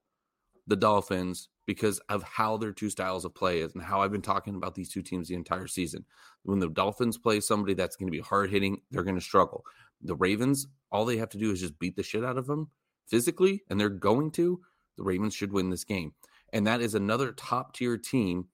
[0.67, 4.23] the Dolphins because of how their two styles of play is and how I've been
[4.23, 6.05] talking about these two teams the entire season.
[6.43, 9.65] When the Dolphins play somebody that's going to be hard hitting, they're going to struggle.
[10.03, 12.71] The Ravens, all they have to do is just beat the shit out of them
[13.07, 14.61] physically, and they're going to.
[14.97, 16.13] The Ravens should win this game.
[16.53, 18.47] And that is another top tier team.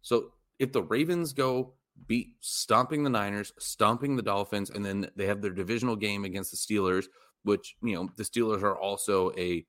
[0.00, 1.74] So if the Ravens go
[2.06, 6.50] beat stomping the Niners, stomping the Dolphins, and then they have their divisional game against
[6.50, 7.06] the Steelers,
[7.44, 9.66] which you know the Steelers are also a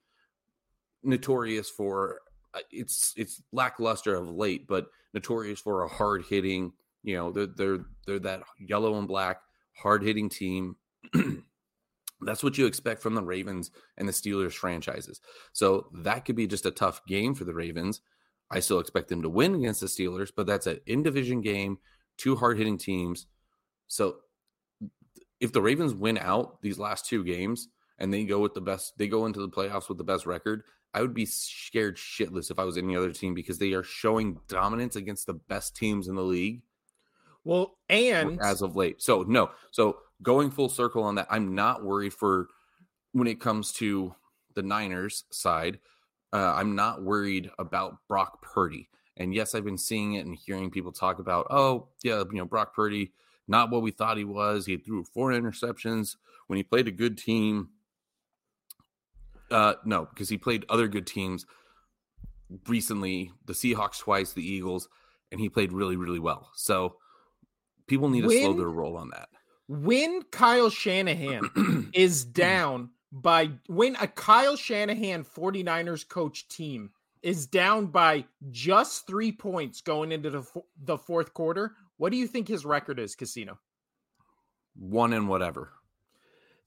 [1.04, 2.20] notorious for
[2.54, 6.72] uh, it's it's lackluster of late, but notorious for a hard hitting.
[7.04, 9.42] You know, they're they're they're that yellow and black
[9.76, 10.76] hard hitting team.
[12.26, 15.22] That's what you expect from the Ravens and the Steelers franchises.
[15.52, 18.02] So that could be just a tough game for the Ravens.
[18.52, 21.80] I still expect them to win against the Steelers, but that's an in division game,
[22.18, 23.28] two hard hitting teams.
[23.88, 24.18] So
[25.40, 28.98] if the Ravens win out these last two games and they go with the best,
[28.98, 30.64] they go into the playoffs with the best record.
[30.94, 34.40] I would be scared shitless if I was any other team because they are showing
[34.48, 36.62] dominance against the best teams in the league.
[37.44, 41.84] Well, and as of late, so no, so going full circle on that, I'm not
[41.84, 42.48] worried for
[43.12, 44.16] when it comes to
[44.56, 45.80] the Niners side.
[46.32, 48.90] Uh, I'm not worried about Brock Purdy.
[49.18, 52.46] And yes, I've been seeing it and hearing people talk about, oh, yeah, you know,
[52.46, 53.12] Brock Purdy
[53.48, 54.66] not what we thought he was.
[54.66, 56.16] He threw four interceptions
[56.48, 57.70] when he played a good team.
[59.52, 61.46] Uh, no, because he played other good teams
[62.68, 64.88] recently, the Seahawks twice, the Eagles,
[65.32, 66.52] and he played really, really well.
[66.56, 66.96] So
[67.88, 69.30] people need to when, slow their roll on that.
[69.68, 72.32] When Kyle Shanahan is mm-hmm.
[72.34, 76.90] down by when a Kyle Shanahan 49ers coach team
[77.22, 80.44] is down by just three points going into the,
[80.84, 83.58] the fourth quarter, what do you think his record is, Casino?
[84.76, 85.72] One and whatever.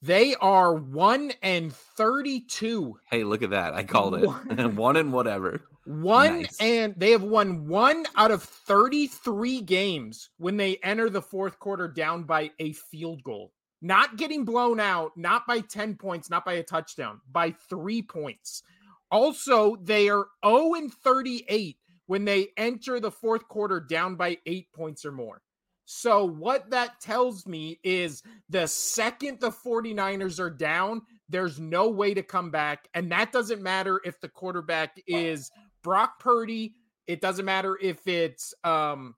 [0.00, 2.98] They are one and 32.
[3.11, 3.74] Hey, look at that.
[3.74, 4.26] I called it.
[4.26, 5.62] One, one and whatever.
[5.87, 6.61] One nice.
[6.61, 11.87] and they have won one out of 33 games when they enter the fourth quarter
[11.87, 13.53] down by a field goal.
[13.81, 18.64] Not getting blown out, not by 10 points, not by a touchdown, by three points.
[19.12, 24.72] Also, they are 0 and 38 when they enter the fourth quarter down by eight
[24.72, 25.40] points or more.
[25.85, 32.12] So, what that tells me is the second the 49ers are down, there's no way
[32.12, 32.88] to come back.
[32.94, 35.51] And that doesn't matter if the quarterback is
[35.87, 36.75] Brock Purdy.
[37.07, 39.14] It doesn't matter if it's um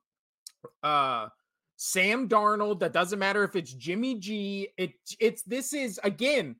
[0.83, 1.29] uh
[1.77, 2.79] Sam Darnold.
[2.79, 4.69] That doesn't matter if it's Jimmy G.
[4.77, 6.55] It it's this is again.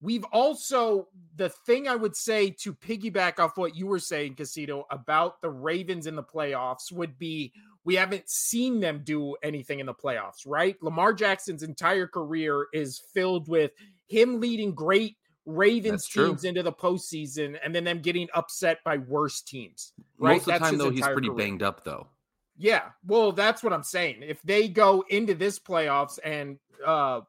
[0.00, 4.84] We've also the thing I would say to piggyback off what you were saying, Casito,
[4.90, 7.52] about the Ravens in the playoffs would be
[7.84, 10.80] we haven't seen them do anything in the playoffs, right?
[10.80, 13.72] Lamar Jackson's entire career is filled with
[14.06, 19.42] him leading great Ravens teams into the postseason and then them getting upset by worse
[19.42, 19.92] teams.
[20.18, 20.32] Right?
[20.34, 21.38] Most of the That's time, though, he's pretty career.
[21.38, 22.08] banged up, though.
[22.56, 24.22] Yeah, well, that's what I'm saying.
[24.22, 27.22] If they go into this playoffs and uh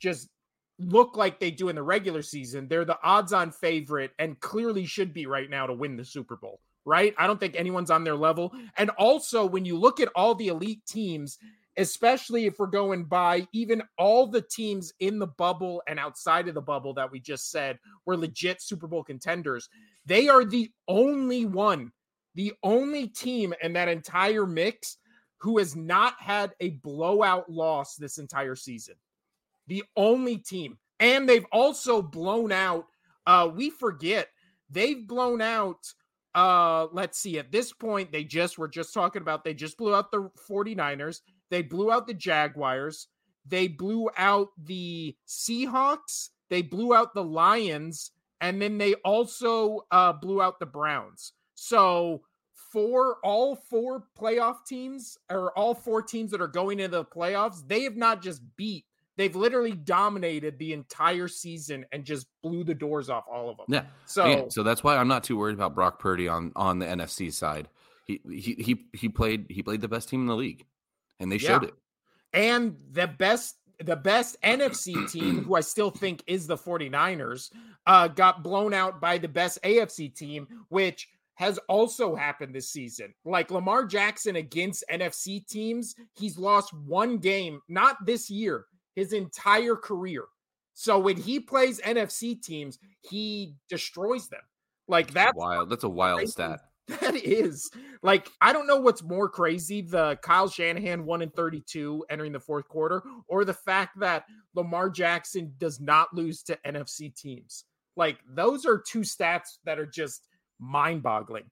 [0.00, 0.28] just
[0.78, 5.12] look like they do in the regular season, they're the odds-on favorite and clearly should
[5.12, 7.14] be right now to win the Super Bowl, right?
[7.18, 8.52] I don't think anyone's on their level.
[8.76, 11.38] And also, when you look at all the elite teams,
[11.78, 16.54] especially if we're going by even all the teams in the bubble and outside of
[16.54, 19.68] the bubble that we just said were legit Super Bowl contenders,
[20.04, 21.90] they are the only one
[22.38, 24.98] the only team in that entire mix
[25.38, 28.94] who has not had a blowout loss this entire season.
[29.66, 30.78] The only team.
[31.00, 32.86] And they've also blown out,
[33.26, 34.28] uh, we forget,
[34.70, 35.78] they've blown out,
[36.36, 39.92] uh, let's see, at this point, they just, we're just talking about, they just blew
[39.92, 43.08] out the 49ers, they blew out the Jaguars,
[43.46, 50.12] they blew out the Seahawks, they blew out the Lions, and then they also uh,
[50.12, 51.32] blew out the Browns.
[51.54, 52.22] So
[52.72, 57.66] for all four playoff teams or all four teams that are going into the playoffs,
[57.66, 58.84] they have not just beat,
[59.16, 63.66] they've literally dominated the entire season and just blew the doors off all of them.
[63.68, 63.84] Yeah.
[64.06, 67.32] So, so that's why I'm not too worried about Brock Purdy on on the NFC
[67.32, 67.68] side.
[68.06, 70.64] He he he he played he played the best team in the league,
[71.20, 71.68] and they showed Yeah.
[71.68, 71.74] it.
[72.32, 77.50] and the best the best NFC team who I still think is the 49ers
[77.86, 83.14] uh got blown out by the best AFC team which has also happened this season.
[83.24, 88.64] Like Lamar Jackson against NFC teams, he's lost one game not this year,
[88.96, 90.24] his entire career.
[90.74, 94.40] So when he plays NFC teams, he destroys them.
[94.88, 95.70] Like that's wild.
[95.70, 96.58] That's a wild stat.
[96.88, 97.70] That is
[98.02, 102.40] like I don't know what's more crazy the Kyle Shanahan 1 in 32 entering the
[102.40, 104.24] fourth quarter or the fact that
[104.54, 107.64] Lamar Jackson does not lose to NFC teams.
[107.96, 110.26] Like those are two stats that are just
[110.58, 111.44] mind-boggling.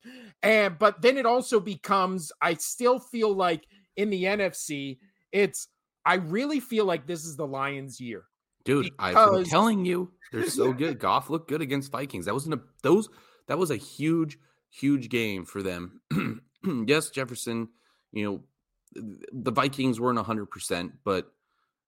[0.42, 4.98] And but then it also becomes I still feel like in the NFC
[5.32, 5.68] it's
[6.04, 8.24] I really feel like this is the Lions year.
[8.64, 10.98] Dude, I've been telling you, they're so good.
[10.98, 12.26] Goff looked good against Vikings.
[12.26, 13.08] That wasn't a those
[13.48, 14.38] that was a huge,
[14.70, 16.00] huge game for them.
[16.86, 17.68] yes, Jefferson,
[18.12, 18.40] you know,
[19.32, 21.30] the Vikings weren't hundred percent, but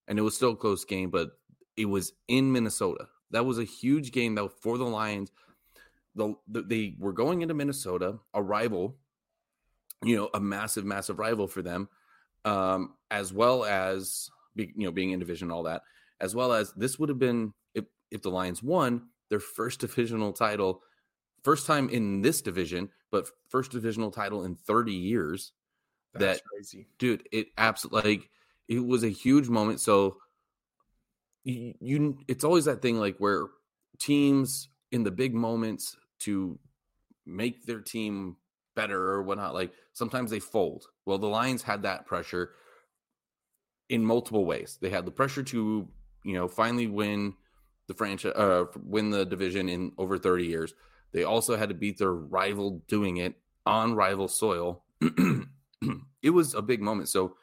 [0.06, 1.30] and it was still a close game, but
[1.76, 3.06] it was in Minnesota.
[3.30, 5.30] That was a huge game though for the Lions.
[6.14, 8.96] The, the they were going into Minnesota, a rival,
[10.02, 11.88] you know, a massive, massive rival for them,
[12.44, 15.82] um, as well as you know being in division and all that
[16.20, 20.32] as well as this would have been if if the Lions won their first divisional
[20.32, 20.82] title,
[21.48, 25.52] first time in this division, but first divisional title in 30 years.
[26.12, 26.88] That's That- crazy.
[26.98, 28.30] Dude, it absolutely like
[28.68, 29.80] it was a huge moment.
[29.80, 30.18] So
[31.44, 33.46] you, you it's always that thing like where
[33.98, 36.58] teams in the big moments to
[37.24, 38.37] make their team
[38.76, 40.84] better or whatnot, like sometimes they fold.
[41.06, 42.50] Well, the Lions had that pressure
[43.88, 44.76] in multiple ways.
[44.82, 45.88] They had the pressure to,
[46.24, 47.32] you know, finally win
[47.87, 50.74] the franchise, uh, win the division in over 30 years.
[51.12, 53.34] They also had to beat their rival doing it
[53.66, 54.84] on rival soil.
[56.22, 57.08] it was a big moment.
[57.08, 57.36] So,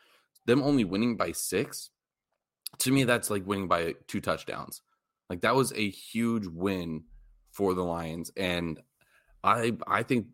[0.46, 1.90] them only winning by six,
[2.80, 4.82] to me, that's like winning by two touchdowns.
[5.30, 7.04] Like that was a huge win
[7.52, 8.80] for the Lions, and
[9.44, 10.28] I I think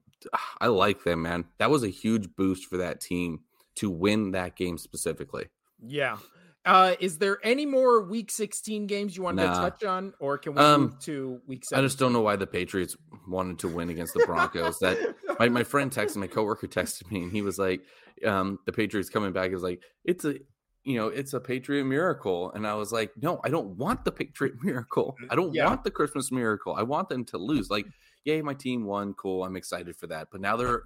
[0.60, 1.46] I like them, man.
[1.60, 3.42] That was a huge boost for that team
[3.76, 5.46] to win that game specifically.
[5.82, 6.18] Yeah.
[6.64, 9.52] Uh, is there any more Week 16 games you want Nah.
[9.54, 12.36] to touch on, or can we Um, move to Week I just don't know why
[12.36, 12.96] the Patriots
[13.28, 14.78] wanted to win against the Broncos.
[14.80, 17.82] that my, my friend texted my coworker texted me and he was like,
[18.26, 20.36] um, the Patriots coming back is like, it's a
[20.84, 22.52] you know, it's a Patriot miracle.
[22.54, 25.16] And I was like, no, I don't want the Patriot miracle.
[25.30, 25.68] I don't Yeah.
[25.68, 26.74] want the Christmas miracle.
[26.76, 27.70] I want them to lose.
[27.70, 27.86] Like,
[28.24, 29.14] yay, my team won.
[29.14, 29.44] Cool.
[29.44, 30.30] I'm excited for that.
[30.32, 30.84] But now they're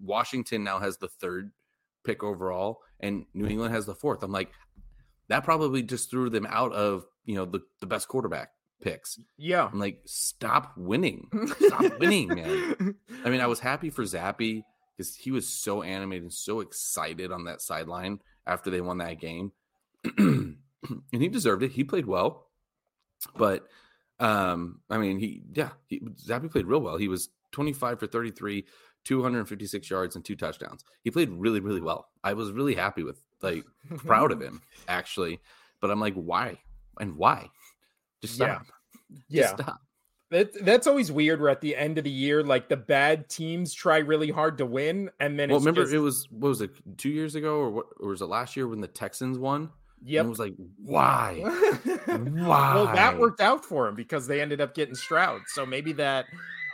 [0.00, 1.52] Washington now has the third
[2.04, 4.22] pick overall and New England has the fourth.
[4.22, 4.50] I'm like,
[5.28, 9.18] that probably just threw them out of, you know, the, the best quarterback picks.
[9.38, 9.68] yeah.
[9.72, 11.28] I'm like, stop winning.
[11.66, 12.96] Stop winning, man.
[13.24, 14.62] I mean, I was happy for Zappe.
[14.96, 19.20] because he was so animated and so excited on that sideline after they won that
[19.20, 19.52] game.
[20.18, 20.56] and
[21.12, 21.72] he deserved it.
[21.72, 22.48] He played well.
[23.36, 23.66] But
[24.18, 26.96] um, I mean, he yeah, he Zappe played real well.
[26.96, 28.64] He was 25 for 33,
[29.04, 30.84] 256 yards and two touchdowns.
[31.02, 32.08] He played really, really well.
[32.22, 33.64] I was really happy with like
[33.96, 35.40] proud of him actually.
[35.80, 36.58] But I'm like, why?
[37.00, 37.50] And why?
[38.20, 38.66] Just stop.
[39.28, 39.42] Yeah.
[39.42, 39.80] Just stop.
[40.30, 41.42] That, that's always weird.
[41.42, 44.64] We're at the end of the year, like the bad teams try really hard to
[44.64, 45.92] win, and then well, remember just...
[45.92, 48.66] it was what was it two years ago or what or was it last year
[48.66, 49.68] when the Texans won?
[50.02, 51.42] Yeah, it was like why,
[52.06, 52.74] why?
[52.74, 55.42] Well, that worked out for him because they ended up getting Stroud.
[55.48, 56.24] So maybe that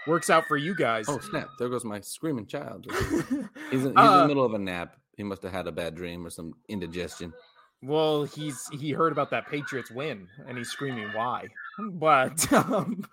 [0.08, 1.06] works out for you guys.
[1.08, 1.48] Oh snap!
[1.58, 2.86] There goes my screaming child.
[3.10, 4.96] he's, in, he's uh, in the uh, middle of a nap.
[5.16, 7.32] He must have had a bad dream or some indigestion.
[7.80, 11.48] Well, he's he heard about that Patriots win and he's screaming why.
[11.92, 13.04] But um,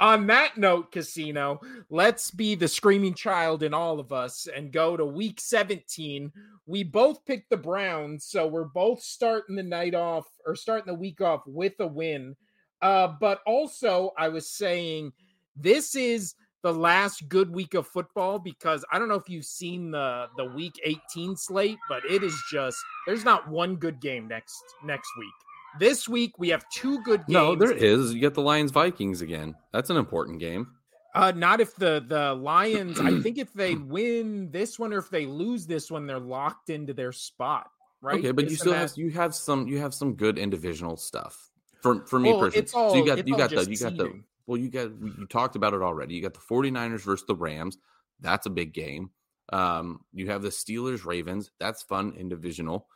[0.00, 4.96] on that note, Casino, let's be the screaming child in all of us and go
[4.96, 6.32] to week 17.
[6.66, 10.98] We both picked the Browns, so we're both starting the night off or starting the
[10.98, 12.34] week off with a win.
[12.82, 15.12] Uh, but also, I was saying
[15.60, 19.90] this is the last good week of football because I don't know if you've seen
[19.90, 24.62] the the week 18 slate, but it is just there's not one good game next
[24.84, 25.32] next week.
[25.78, 27.34] This week we have two good games.
[27.34, 28.12] No, there is.
[28.12, 29.54] You get the Lions Vikings again.
[29.72, 30.68] That's an important game.
[31.14, 33.00] Uh, not if the the Lions.
[33.00, 36.70] I think if they win this one or if they lose this one, they're locked
[36.70, 37.70] into their spot.
[38.00, 38.18] Right.
[38.18, 38.90] Okay, but Isn't you still that...
[38.90, 41.50] have you have some you have some good individual stuff
[41.82, 42.62] for for me well, personally.
[42.62, 45.26] It's all, so you got you got the you got the well you got you
[45.28, 46.14] talked about it already.
[46.16, 47.78] You got the 49ers versus the Rams.
[48.18, 49.10] That's a big game.
[49.52, 51.52] Um, you have the Steelers Ravens.
[51.60, 52.88] That's fun in divisional.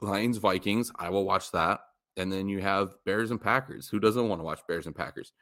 [0.00, 0.90] Lions Vikings.
[0.96, 1.80] I will watch that.
[2.16, 3.88] And then you have Bears and Packers.
[3.88, 5.32] Who doesn't want to watch Bears and Packers?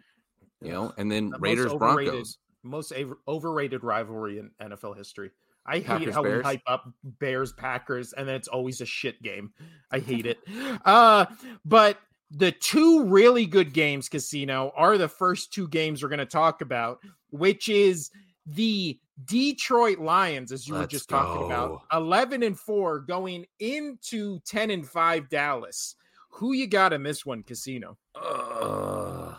[0.61, 2.39] You know, and then Raiders Broncos.
[2.63, 2.93] Most
[3.27, 5.31] overrated rivalry in NFL history.
[5.67, 6.39] I Packers, hate how Bears.
[6.39, 9.53] we hype up Bears Packers and then it's always a shit game.
[9.91, 10.39] I hate it.
[10.85, 11.27] Uh
[11.65, 11.99] but
[12.31, 16.61] the two really good games casino are the first two games we're going to talk
[16.63, 18.11] about, which is
[18.47, 21.17] the Detroit Lions, as you Let's were just go.
[21.17, 25.97] talking about, 11 and 4 going into 10 and 5 Dallas.
[26.35, 27.99] Who you got in this one, Casino?
[28.15, 29.35] Uh,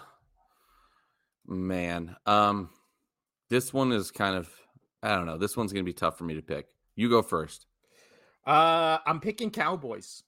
[1.47, 2.15] man.
[2.25, 2.69] Um
[3.49, 4.49] this one is kind of
[5.03, 5.37] I don't know.
[5.37, 6.67] This one's going to be tough for me to pick.
[6.95, 7.65] You go first.
[8.45, 10.23] Uh I'm picking Cowboys.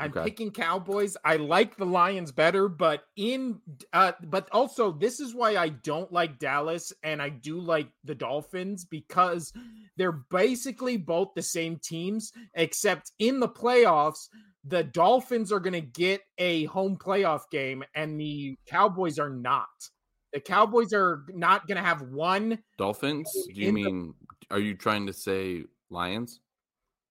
[0.00, 0.24] I'm okay.
[0.24, 1.16] picking Cowboys.
[1.24, 3.60] I like the Lions better, but in
[3.92, 8.14] uh but also this is why I don't like Dallas and I do like the
[8.14, 9.52] Dolphins because
[9.96, 14.28] they're basically both the same teams except in the playoffs
[14.64, 19.68] the Dolphins are going to get a home playoff game and the Cowboys are not.
[20.32, 23.30] The Cowboys are not going to have one Dolphins?
[23.54, 24.14] Do you mean
[24.48, 24.56] the...
[24.56, 26.40] are you trying to say Lions?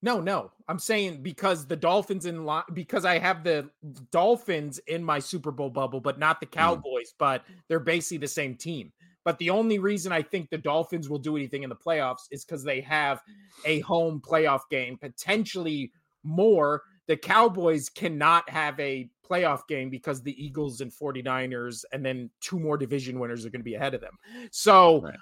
[0.02, 0.52] No, no.
[0.68, 3.70] I'm saying because the Dolphins in line because I have the
[4.12, 6.52] Dolphins in my Super Bowl bubble, but not the mm.
[6.52, 7.16] Cowboys, mm.
[7.18, 8.92] but they're basically the same team.
[9.26, 12.46] But the only reason I think the Dolphins will do anything in the playoffs is
[12.46, 13.22] because they have
[13.66, 15.92] a home playoff game, potentially
[16.24, 16.84] more.
[17.08, 22.60] The Cowboys cannot have a playoff game because the Eagles and 49ers and then two
[22.60, 24.18] more division winners are going to be ahead of them.
[24.52, 25.16] So right.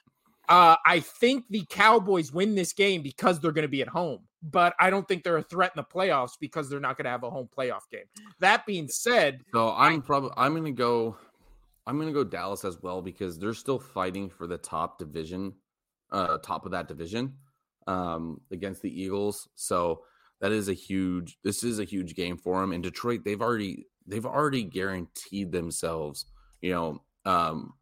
[0.47, 4.26] uh, I think the Cowboys win this game because they're going to be at home
[4.41, 7.11] but I don't think they're a threat in the playoffs because they're not going to
[7.11, 8.05] have a home playoff game.
[8.39, 11.17] That being said, so I'm probably I'm going to go
[11.85, 15.53] I'm going to go Dallas as well because they're still fighting for the top division
[16.11, 17.33] uh top of that division
[17.87, 19.49] um against the Eagles.
[19.55, 20.03] So
[20.39, 23.21] that is a huge this is a huge game for them in Detroit.
[23.25, 26.25] They've already they've already guaranteed themselves,
[26.61, 27.73] you know, um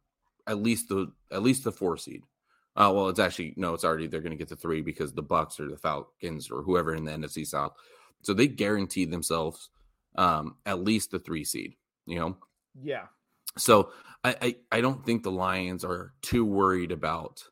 [0.46, 2.22] at least the at least the 4 seed.
[2.76, 5.22] Uh, well, it's actually no, it's already they're going to get the three because the
[5.22, 7.72] Bucks or the Falcons or whoever in the NFC South,
[8.22, 9.70] so they guaranteed themselves
[10.16, 11.74] um, at least the three seed.
[12.06, 12.36] You know,
[12.82, 13.06] yeah.
[13.56, 13.90] So
[14.22, 17.42] I, I I don't think the Lions are too worried about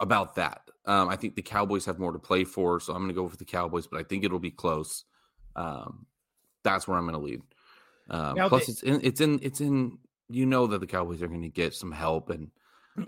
[0.00, 0.62] about that.
[0.86, 3.22] Um, I think the Cowboys have more to play for, so I'm going to go
[3.22, 5.04] with the Cowboys, but I think it'll be close.
[5.54, 6.06] Um,
[6.64, 7.42] that's where I'm going to lead.
[8.08, 11.28] Um, plus, they, it's in it's in it's in you know that the Cowboys are
[11.28, 12.50] going to get some help and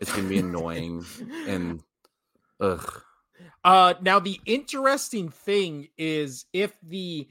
[0.01, 1.05] it's gonna be annoying
[1.47, 1.83] and
[2.61, 3.03] ugh.
[3.65, 7.29] Uh, now the interesting thing is if the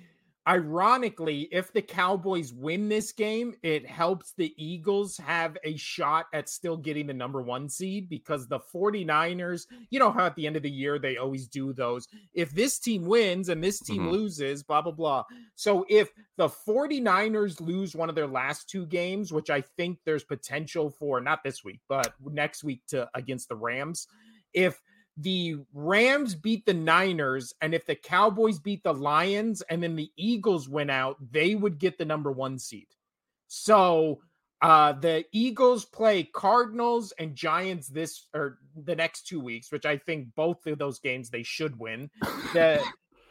[0.47, 6.49] Ironically, if the Cowboys win this game, it helps the Eagles have a shot at
[6.49, 10.55] still getting the number one seed because the 49ers, you know how at the end
[10.55, 12.07] of the year they always do those.
[12.33, 14.11] If this team wins and this team mm-hmm.
[14.11, 15.25] loses, blah, blah, blah.
[15.53, 20.23] So if the 49ers lose one of their last two games, which I think there's
[20.23, 24.07] potential for not this week, but next week to against the Rams,
[24.53, 24.81] if
[25.17, 30.11] the Rams beat the Niners, and if the Cowboys beat the Lions and then the
[30.15, 32.87] Eagles went out, they would get the number one seed.
[33.47, 34.21] So
[34.61, 39.97] uh the Eagles play Cardinals and Giants this or the next two weeks, which I
[39.97, 42.09] think both of those games they should win.
[42.53, 42.81] The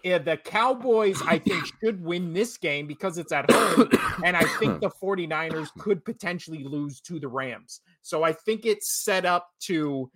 [0.03, 3.91] yeah, the Cowboys, I think, should win this game because it's at home.
[4.25, 7.81] And I think the 49ers could potentially lose to the Rams.
[8.03, 10.11] So I think it's set up to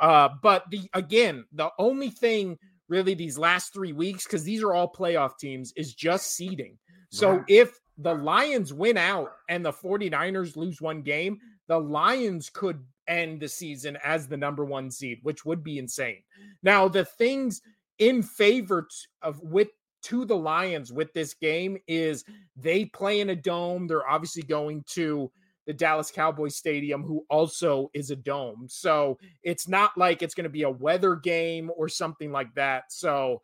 [0.00, 4.72] uh, but the again, the only thing really these last three weeks, because these are
[4.72, 6.78] all playoff teams, is just seeding.
[7.10, 7.44] So wow.
[7.48, 13.40] if the Lions win out and the 49ers lose one game, the Lions could end
[13.40, 16.22] the season as the number one seed, which would be insane.
[16.62, 17.60] Now, the things
[17.98, 18.86] in favor
[19.22, 19.68] of with
[20.00, 22.24] to the Lions with this game is
[22.56, 23.86] they play in a dome.
[23.86, 25.30] They're obviously going to
[25.68, 28.64] the Dallas Cowboys Stadium, who also is a dome.
[28.70, 32.90] So it's not like it's going to be a weather game or something like that.
[32.90, 33.42] So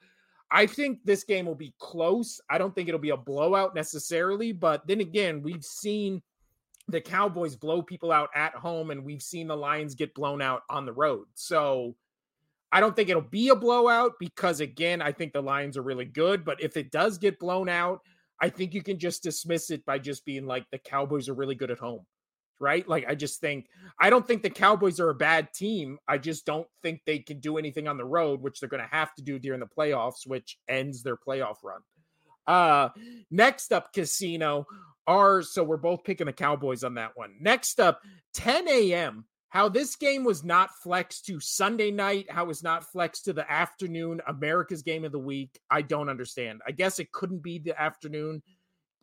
[0.51, 2.41] I think this game will be close.
[2.49, 6.23] I don't think it'll be a blowout necessarily, but then again, we've seen
[6.89, 10.63] the Cowboys blow people out at home and we've seen the Lions get blown out
[10.71, 11.27] on the road.
[11.35, 11.95] So
[12.73, 16.07] I don't think it'll be a blowout because again, I think the Lions are really
[16.07, 18.01] good, but if it does get blown out,
[18.41, 21.55] I think you can just dismiss it by just being like the Cowboys are really
[21.55, 22.07] good at home
[22.61, 22.89] right?
[22.89, 23.67] Like I just think
[23.99, 25.99] I don't think the Cowboys are a bad team.
[26.09, 28.95] I just don't think they can do anything on the road, which they're going to
[28.95, 31.81] have to do during the playoffs, which ends their playoff run.
[32.47, 32.91] Uh
[33.31, 34.67] next up casino
[35.07, 37.35] are so we're both picking the Cowboys on that one.
[37.41, 38.01] Next up
[38.35, 39.25] 10 a.m.
[39.49, 43.33] How this game was not flexed to Sunday night, how it was not flexed to
[43.33, 45.61] the afternoon, America's game of the week.
[45.71, 46.61] I don't understand.
[46.67, 48.43] I guess it couldn't be the afternoon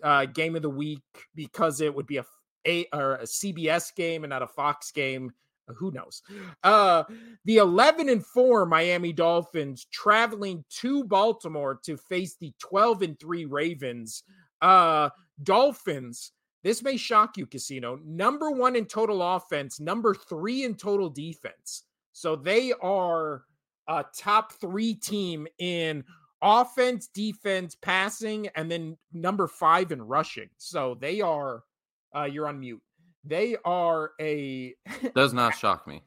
[0.03, 1.03] uh, game of the week
[1.35, 2.25] because it would be a
[2.65, 5.31] a or a CBS game and not a Fox game.
[5.69, 6.21] Uh, who knows?
[6.63, 7.03] Uh,
[7.45, 13.45] the 11 and 4 Miami Dolphins traveling to Baltimore to face the 12 and 3
[13.45, 14.23] Ravens.
[14.61, 15.09] Uh,
[15.43, 16.31] Dolphins,
[16.63, 17.99] this may shock you, Casino.
[18.05, 21.83] Number one in total offense, number three in total defense.
[22.13, 23.43] So they are
[23.87, 26.03] a top three team in
[26.41, 30.49] offense, defense, passing, and then number five in rushing.
[30.57, 31.63] So they are
[32.15, 32.81] uh, you're on mute.
[33.23, 34.75] They are a
[35.15, 36.03] does not shock me.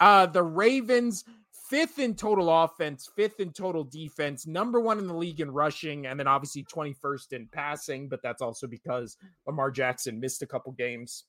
[0.00, 1.24] uh, the Ravens
[1.68, 6.06] fifth in total offense, fifth in total defense, number one in the league in rushing,
[6.06, 9.16] and then obviously 21st in passing, but that's also because
[9.46, 11.24] Lamar Jackson missed a couple games.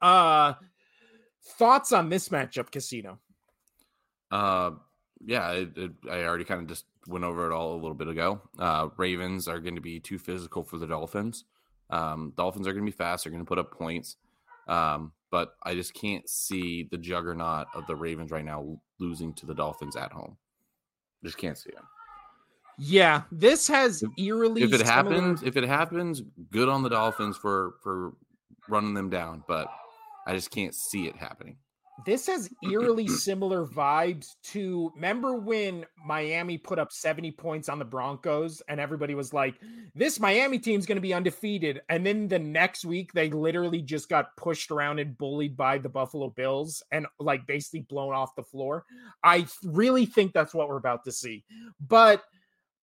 [0.00, 0.54] Uh
[1.58, 3.18] thoughts on this matchup, Casino?
[4.30, 4.72] Uh
[5.24, 8.08] yeah, it, it, I already kind of just went over it all a little bit
[8.08, 8.40] ago.
[8.58, 11.44] Uh Ravens are going to be too physical for the Dolphins.
[11.90, 13.24] Um, Dolphins are going to be fast.
[13.24, 14.16] They're going to put up points.
[14.68, 19.46] Um, but I just can't see the juggernaut of the Ravens right now losing to
[19.46, 20.36] the Dolphins at home.
[21.24, 21.84] Just can't see them.
[22.78, 24.62] Yeah, this has eerily.
[24.62, 24.92] If it similar...
[24.92, 28.12] happens, if it happens, good on the Dolphins for for
[28.68, 29.44] running them down.
[29.48, 29.68] But
[30.26, 31.56] I just can't see it happening
[32.04, 37.84] this has eerily similar vibes to remember when Miami put up 70 points on the
[37.84, 39.54] Broncos and everybody was like,
[39.94, 41.80] this Miami team's going to be undefeated.
[41.88, 45.88] And then the next week, they literally just got pushed around and bullied by the
[45.88, 48.84] Buffalo Bills and like basically blown off the floor.
[49.24, 51.44] I really think that's what we're about to see.
[51.80, 52.22] But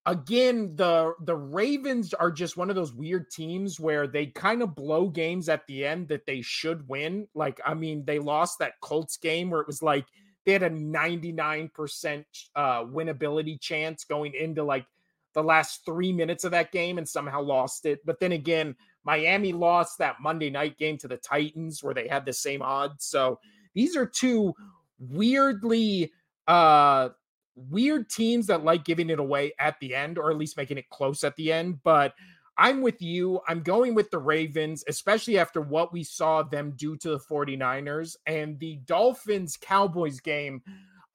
[0.05, 4.75] again the the ravens are just one of those weird teams where they kind of
[4.75, 7.27] blow games at the end that they should win.
[7.33, 10.05] Like i mean they lost that colts game where it was like
[10.45, 12.25] they had a 99%
[12.55, 14.85] uh winnability chance going into like
[15.33, 18.05] the last three minutes of that game and somehow lost it.
[18.05, 18.75] But then again
[19.05, 23.05] miami lost that monday night game to the titans where they had the same odds.
[23.05, 23.39] So
[23.73, 24.53] these are two
[24.99, 26.11] weirdly
[26.47, 27.09] uh
[27.55, 30.89] weird teams that like giving it away at the end or at least making it
[30.89, 31.81] close at the end.
[31.83, 32.13] But
[32.57, 33.41] I'm with you.
[33.47, 38.15] I'm going with the Ravens, especially after what we saw them do to the 49ers
[38.27, 40.61] and the Dolphins Cowboys game.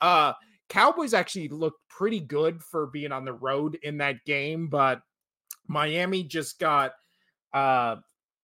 [0.01, 0.33] Uh
[0.69, 5.01] Cowboys actually looked pretty good for being on the road in that game, but
[5.67, 6.93] Miami just got
[7.53, 7.97] uh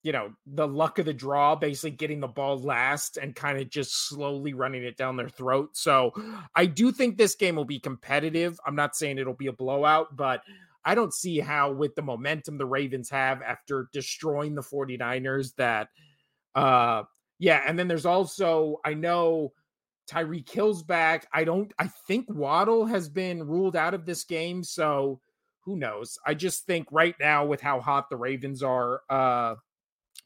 [0.04, 3.70] you know, the luck of the draw, basically getting the ball last and kind of
[3.70, 5.70] just slowly running it down their throat.
[5.72, 6.12] So
[6.54, 8.60] I do think this game will be competitive.
[8.66, 10.42] I'm not saying it'll be a blowout, but
[10.84, 15.88] I don't see how, with the momentum the Ravens have after destroying the 49ers, that,
[16.54, 17.04] uh,
[17.38, 17.62] yeah.
[17.66, 19.54] And then there's also, I know
[20.06, 21.26] Tyreek Hill's back.
[21.32, 24.64] I don't, I think Waddle has been ruled out of this game.
[24.64, 25.22] So
[25.60, 26.18] who knows?
[26.26, 29.54] I just think right now, with how hot the Ravens are, uh,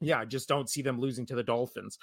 [0.00, 1.98] yeah, I just don't see them losing to the Dolphins.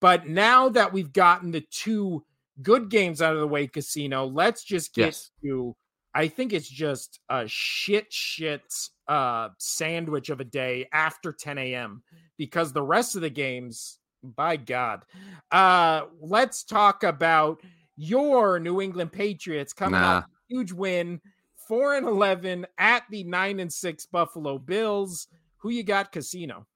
[0.00, 2.24] But now that we've gotten the two
[2.62, 4.24] good games out of the way, Casino.
[4.26, 5.30] Let's just get Yes.
[5.44, 5.76] to.
[6.14, 8.62] I think it's just a shit shit
[9.06, 12.02] uh sandwich of a day after 10 a.m.
[12.38, 15.04] because the rest of the games, by God.
[15.50, 17.60] Uh let's talk about
[17.96, 20.16] your New England Patriots coming Nah.
[20.18, 21.20] off a huge win,
[21.68, 25.28] four and eleven at the nine and six Buffalo Bills.
[25.58, 26.66] Who you got, Casino?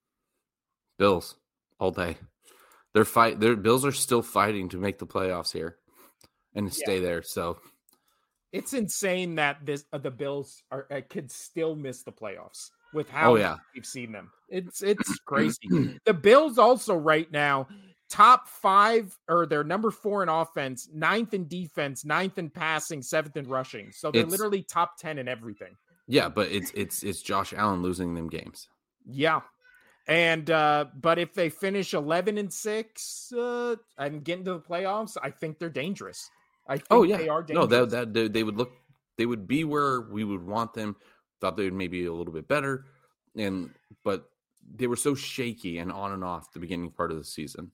[1.00, 1.34] Bills
[1.80, 2.16] all day.
[2.94, 3.40] They're fight.
[3.40, 5.78] Their Bills are still fighting to make the playoffs here
[6.54, 7.22] and stay there.
[7.22, 7.58] So
[8.52, 13.08] It's insane that this uh, the Bills are uh, could still miss the playoffs with
[13.08, 13.56] how Oh, yeah.
[13.74, 14.30] we've seen them.
[14.48, 15.58] It's it's crazy.
[16.04, 17.66] the Bills also right now
[18.10, 23.36] top five or they're number four in offense, ninth in defense, ninth in passing, seventh
[23.36, 23.92] in rushing.
[23.92, 25.76] So they're It's- literally top ten in everything.
[26.08, 28.68] yeah, but it's it's it's Josh Allen losing them games.
[29.06, 29.40] Yeah.
[30.10, 35.16] And uh but if they finish 11 and 6 uh and get into the playoffs,
[35.22, 36.28] I think they're dangerous.
[36.68, 37.70] I think Oh yeah, they are dangerous.
[37.70, 38.72] no, that that they, they would look,
[39.16, 40.96] they would be where we would want them.
[41.40, 42.86] Thought they would maybe a little bit better,
[43.36, 43.70] and
[44.04, 44.28] but
[44.74, 47.70] they were so shaky and on and off the beginning part of the season.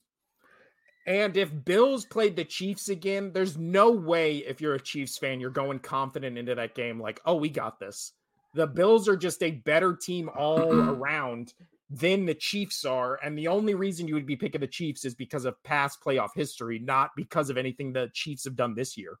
[1.07, 5.39] And if Bills played the Chiefs again, there's no way if you're a Chiefs fan,
[5.39, 8.11] you're going confident into that game like, oh, we got this.
[8.53, 11.53] The Bills are just a better team all around
[11.89, 13.19] than the Chiefs are.
[13.23, 16.29] And the only reason you would be picking the Chiefs is because of past playoff
[16.35, 19.17] history, not because of anything the Chiefs have done this year.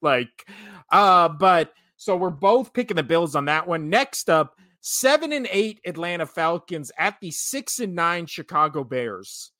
[0.00, 0.46] Like,
[0.90, 3.88] uh, but so we're both picking the Bills on that one.
[3.88, 9.52] Next up, seven and eight Atlanta Falcons at the six and nine Chicago Bears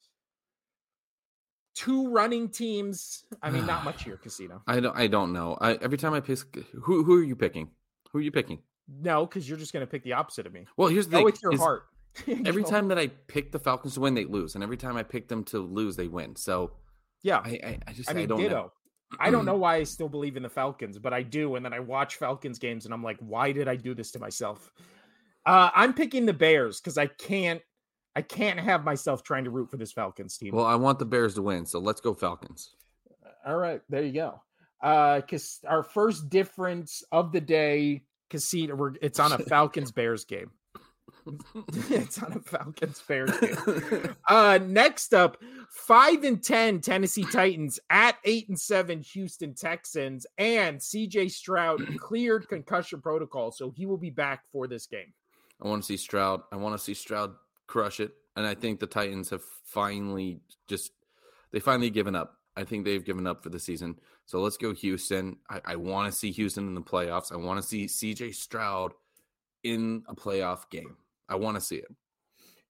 [1.77, 3.25] two running teams.
[3.43, 4.63] I mean, not much here, Casino.
[4.67, 5.57] I don't, I don't know.
[5.61, 6.39] I every time I pick,
[6.83, 7.69] who who are you picking?
[8.11, 8.59] Who are you picking?
[8.89, 10.67] No, because you're just going to pick the opposite of me.
[10.77, 11.85] Well, here's the Go thing: with your is heart.
[12.47, 15.03] Every time that I pick the Falcons to win, they lose, and every time I
[15.03, 16.35] pick them to lose, they win.
[16.35, 16.73] So
[17.23, 17.43] yeah.
[17.45, 18.55] I, I, I just I I, don't ditto.
[18.55, 18.73] know.
[19.19, 21.57] I don't know why I still believe in the Falcons, but I do.
[21.57, 24.19] And then I watch Falcons games and I'm like, why did I do this to
[24.19, 24.71] myself?
[25.45, 27.61] Uh, I'm picking the Bears because I can't
[28.15, 30.55] I can't have myself trying to root for this Falcons team.
[30.55, 32.75] Well, I want the Bears to win, so let's go Falcons.
[33.47, 34.41] All right, there you go.
[34.81, 40.25] Uh cause our first difference of the day, Casino, we're it's on a Falcons Bears
[40.25, 40.51] game.
[41.91, 44.17] It's on a Falcons Bears game.
[44.29, 45.39] Uh next up,
[45.71, 52.49] five and ten Tennessee Titans at eight and seven Houston Texans, and CJ Stroud cleared
[52.49, 55.13] concussion protocol, so he will be back for this game.
[55.63, 56.43] I want to see Stroud.
[56.53, 57.35] I want to see Stroud
[57.67, 60.93] crush it, and I think the Titans have finally just
[61.53, 62.35] they finally given up.
[62.57, 63.99] I think they've given up for the season.
[64.25, 65.37] So let's go Houston.
[65.49, 67.31] I, I want to see Houston in the playoffs.
[67.31, 68.93] I want to see CJ Stroud
[69.73, 70.97] in a playoff game.
[71.29, 71.89] I want to see it.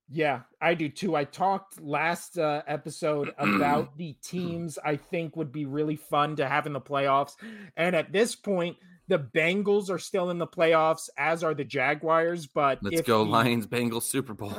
[0.08, 1.16] Yeah, I do too.
[1.16, 6.48] I talked last uh, episode about the teams I think would be really fun to
[6.48, 7.32] have in the playoffs.
[7.76, 8.76] And at this point,
[9.08, 12.46] the Bengals are still in the playoffs, as are the Jaguars.
[12.46, 14.52] But Let's go the- Lions Bengals Super Bowl.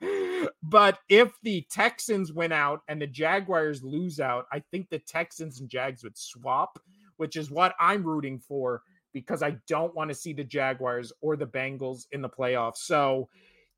[0.62, 5.60] but if the Texans win out and the Jaguars lose out, I think the Texans
[5.60, 6.78] and Jags would swap,
[7.16, 8.82] which is what I'm rooting for
[9.12, 12.78] because I don't want to see the Jaguars or the Bengals in the playoffs.
[12.78, 13.28] So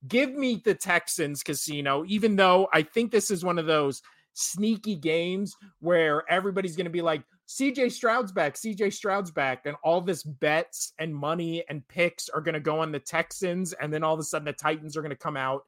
[0.09, 4.03] give me the Texans casino, even though I think this is one of those
[4.33, 9.76] sneaky games where everybody's going to be like, CJ Stroud's back, CJ Stroud's back, and
[9.83, 13.93] all this bets and money and picks are going to go on the Texans, and
[13.93, 15.64] then all of a sudden the Titans are going to come out.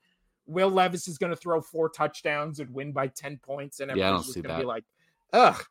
[0.47, 4.05] Will Levis is going to throw four touchdowns and win by 10 points, and Yeah,
[4.07, 4.85] everybody's just going to be like,
[5.33, 5.65] ugh.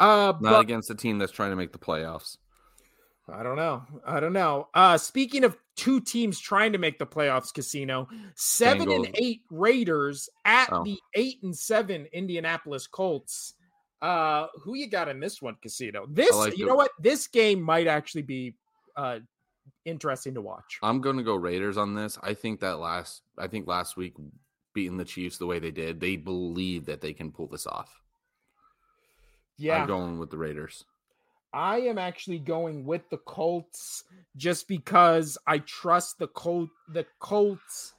[0.00, 2.38] Uh, Not but against a team that's trying to make the playoffs.
[3.28, 3.84] I don't know.
[4.04, 4.68] I don't know.
[4.74, 10.28] Uh speaking of two teams trying to make the playoffs, casino seven and eight Raiders
[10.44, 10.84] at Oh.
[10.84, 13.54] the eight and seven Indianapolis Colts.
[14.00, 16.06] Uh who you got in this one, casino?
[16.10, 16.90] This like you the- know what?
[16.98, 18.56] This game might actually be
[18.96, 19.20] uh
[19.84, 20.78] interesting to watch.
[20.82, 22.18] I'm going to go Raiders on this.
[22.22, 24.14] I think that last I think last week
[24.74, 28.00] beating the Chiefs the way they did, they believe that they can pull this off.
[29.58, 30.84] Yeah, I'm going with the Raiders.
[31.52, 34.04] I am actually going with the Colts
[34.36, 37.94] just because I trust the Colt the Colts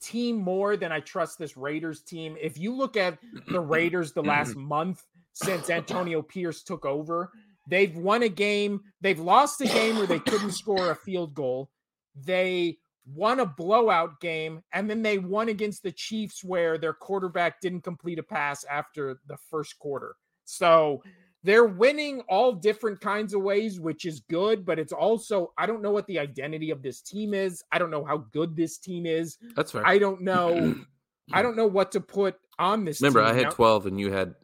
[0.00, 2.36] team more than I trust this Raiders team.
[2.40, 7.30] If you look at the Raiders the last month since Antonio Pierce took over,
[7.66, 11.70] they've won a game, they've lost a game where they couldn't score a field goal.
[12.14, 12.78] They
[13.14, 17.82] won a blowout game and then they won against the Chiefs where their quarterback didn't
[17.82, 20.14] complete a pass after the first quarter.
[20.44, 21.02] So
[21.44, 25.82] they're winning all different kinds of ways, which is good, but it's also, I don't
[25.82, 27.62] know what the identity of this team is.
[27.70, 29.38] I don't know how good this team is.
[29.54, 29.86] That's fair.
[29.86, 30.74] I don't know.
[31.32, 33.00] I don't know what to put on this.
[33.00, 33.22] Remember.
[33.22, 34.34] I had Now- 12 and you had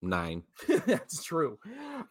[0.00, 0.44] nine.
[0.86, 1.58] that's true.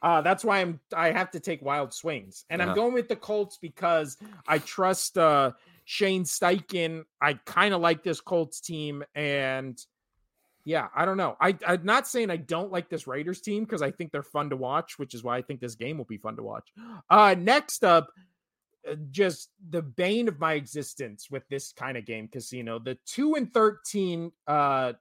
[0.02, 3.16] Uh, that's why I'm I have to take wild swings, and I'm going with the
[3.16, 4.18] Colts because
[4.48, 5.52] I trust uh,
[5.86, 7.04] Shane Steichen.
[7.22, 9.80] I kind of like this Colts team, and
[10.68, 11.38] yeah, I don't know.
[11.40, 14.50] I I'm not saying I don't like this Raiders team because I think they're fun
[14.50, 16.68] to watch, which is why I think this game will be fun to watch.
[17.10, 18.10] Uh, next up.
[18.90, 22.80] uh, Just the bane of my existence with this kind of game, casino.
[22.80, 24.94] The two and thirteen uh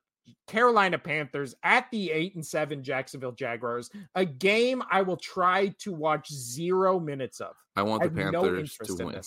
[0.47, 5.93] Carolina Panthers at the 8 and 7 Jacksonville Jaguars, a game I will try to
[5.93, 7.55] watch 0 minutes of.
[7.77, 9.21] I want the no Panthers interest to win.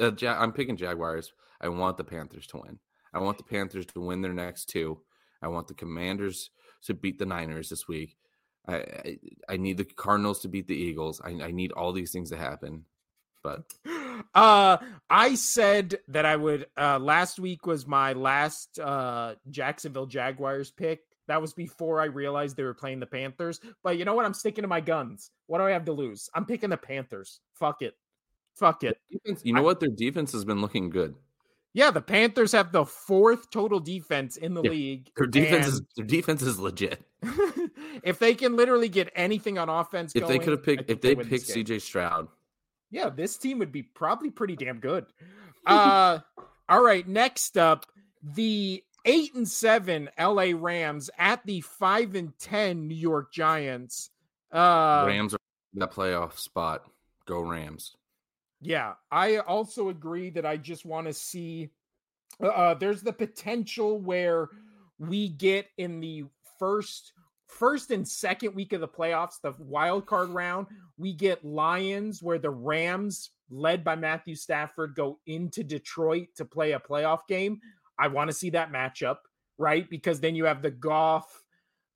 [0.00, 1.32] Uh, ja- I'm picking Jaguars.
[1.60, 2.78] I want the Panthers to win.
[3.12, 5.00] I want the Panthers to win their next two.
[5.42, 6.50] I want the Commanders
[6.84, 8.16] to beat the Niners this week.
[8.66, 9.18] I I,
[9.50, 11.20] I need the Cardinals to beat the Eagles.
[11.24, 12.84] I, I need all these things to happen.
[13.42, 13.72] But
[14.34, 14.78] Uh
[15.08, 21.02] I said that I would uh last week was my last uh Jacksonville Jaguars pick.
[21.28, 23.60] That was before I realized they were playing the Panthers.
[23.84, 24.24] But you know what?
[24.24, 25.30] I'm sticking to my guns.
[25.46, 26.28] What do I have to lose?
[26.34, 27.40] I'm picking the Panthers.
[27.54, 27.94] Fuck it.
[28.56, 28.98] Fuck it.
[29.10, 29.78] defense, you know I- what?
[29.78, 31.14] Their defense has been looking good.
[31.78, 35.12] Yeah, the Panthers have the fourth total defense in the Yeah, league.
[35.16, 37.00] Their defense is their defense is legit.
[38.02, 41.14] if they can literally get anything on offense, If they could have picked, if they
[41.14, 41.46] this picked.
[41.46, 42.26] CJ Stroud,
[42.90, 45.06] yeah, this team would be probably pretty damn good.
[45.66, 46.20] Uh,
[46.68, 47.86] all right, next up,
[48.22, 54.10] the eight and seven LA Rams at the five and ten New York Giants.
[54.50, 55.38] Uh, Rams are
[55.74, 56.84] that playoff spot.
[57.26, 57.94] Go Rams.
[58.60, 61.70] Yeah, I also agree that I just want to see.
[62.42, 64.48] Uh, uh, there's the potential where
[64.98, 66.24] we get in the
[66.58, 67.12] first,
[67.46, 70.66] first and second week of the playoffs, the wild card round.
[70.96, 76.72] We get Lions, where the Rams, led by Matthew Stafford, go into Detroit to play
[76.72, 77.60] a playoff game.
[77.98, 79.18] I want to see that matchup,
[79.56, 79.88] right?
[79.88, 81.44] Because then you have the Goff,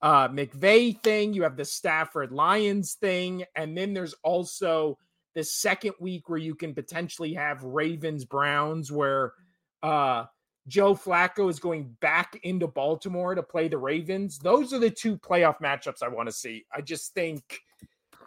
[0.01, 4.97] uh, McVay thing, you have the Stafford Lions thing, and then there's also
[5.35, 9.33] the second week where you can potentially have Ravens Browns where
[9.81, 10.25] uh
[10.67, 14.39] Joe Flacco is going back into Baltimore to play the Ravens.
[14.39, 16.65] Those are the two playoff matchups I want to see.
[16.73, 17.59] I just think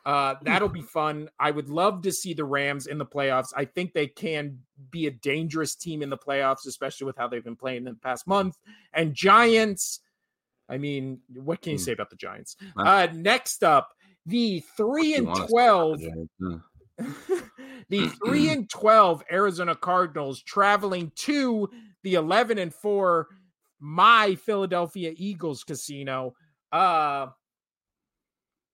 [0.05, 1.29] uh that'll be fun.
[1.39, 3.53] I would love to see the Rams in the playoffs.
[3.57, 4.59] I think they can
[4.91, 7.95] be a dangerous team in the playoffs, especially with how they've been playing in the
[7.95, 8.57] past month.
[8.93, 10.01] And Giants,
[10.69, 11.85] I mean, what can you Hmm.
[11.85, 12.57] say about the Giants?
[12.77, 13.95] Uh next up,
[14.27, 16.01] the 3 and 12
[16.43, 16.59] Huh.
[17.89, 21.69] the 3 and 12 Arizona Cardinals traveling to
[22.03, 23.29] the 11 and 4
[23.81, 26.35] my Philadelphia Eagles casino.
[26.73, 27.29] Uh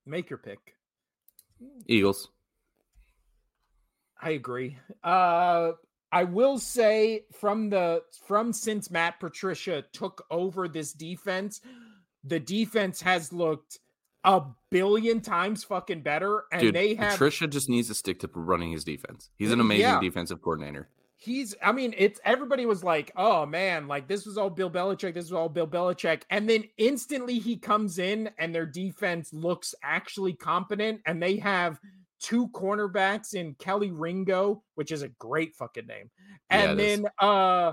[0.06, 0.58] make your pick.
[1.86, 2.28] Eagles.
[4.20, 4.78] I agree.
[5.02, 5.72] Uh
[6.12, 11.60] I will say from the from since Matt Patricia took over this defense,
[12.22, 13.78] the defense has looked
[14.24, 18.30] a billion times fucking better and Dude, they have Patricia just needs to stick to
[18.32, 19.30] running his defense.
[19.36, 20.00] He's an amazing yeah.
[20.00, 20.88] defensive coordinator.
[21.16, 25.14] he's I mean, it's everybody was like, oh man, like this was all Bill Belichick,
[25.14, 26.22] this was all Bill Belichick.
[26.30, 31.78] And then instantly he comes in and their defense looks actually competent, and they have
[32.20, 36.10] two cornerbacks in Kelee Ringo, which is a great fucking name.
[36.50, 36.86] And is.
[36.86, 37.72] then uh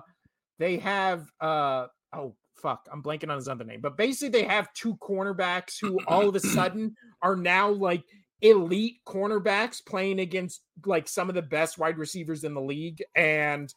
[0.58, 4.74] they have uh oh fuck, I'm blanking on his other name, but basically they have
[4.74, 8.04] two cornerbacks who all of a sudden are now like
[8.42, 13.04] elite cornerbacks playing against like some of the best wide receivers in the league.
[13.16, 13.74] And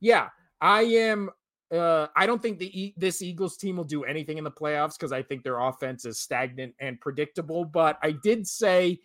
[0.00, 0.28] yeah,
[0.60, 1.30] I am.
[1.72, 5.10] Uh, I don't think the this Eagles team will do anything in the playoffs because
[5.10, 7.64] I think their offense is stagnant and predictable.
[7.64, 9.00] But I did say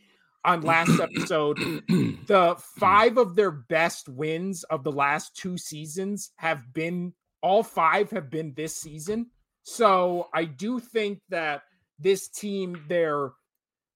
[0.45, 1.57] on last episode
[2.27, 8.11] the five of their best wins of the last two seasons have been all five
[8.11, 9.27] have been this season.
[9.63, 11.63] So I do think that
[11.99, 13.31] this team, their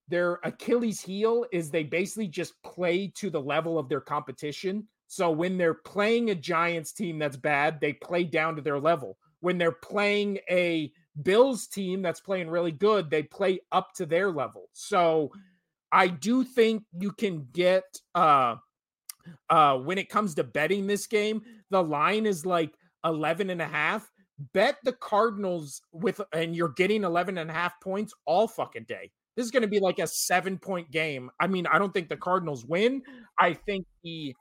[0.08, 4.88] their Achilles heel is they basically just play to the level of their competition.
[5.08, 9.18] So when they're playing a Giants team that's bad, they play down to their level.
[9.40, 10.92] When they're playing a
[11.22, 14.70] Bills team that's playing really good, they play up to their level.
[14.74, 15.32] So
[15.92, 17.84] I do think you can get
[18.14, 18.56] uh
[19.50, 22.76] uh when it comes to betting this game, the line is like
[23.06, 24.12] 11 and a half.
[24.54, 29.12] Bet the Cardinals with and you're getting 11 and a half points all fucking day.
[29.36, 31.30] This is going to be like a 7 point game.
[31.40, 33.02] I mean, I don't think the Cardinals win.
[33.40, 34.36] I think the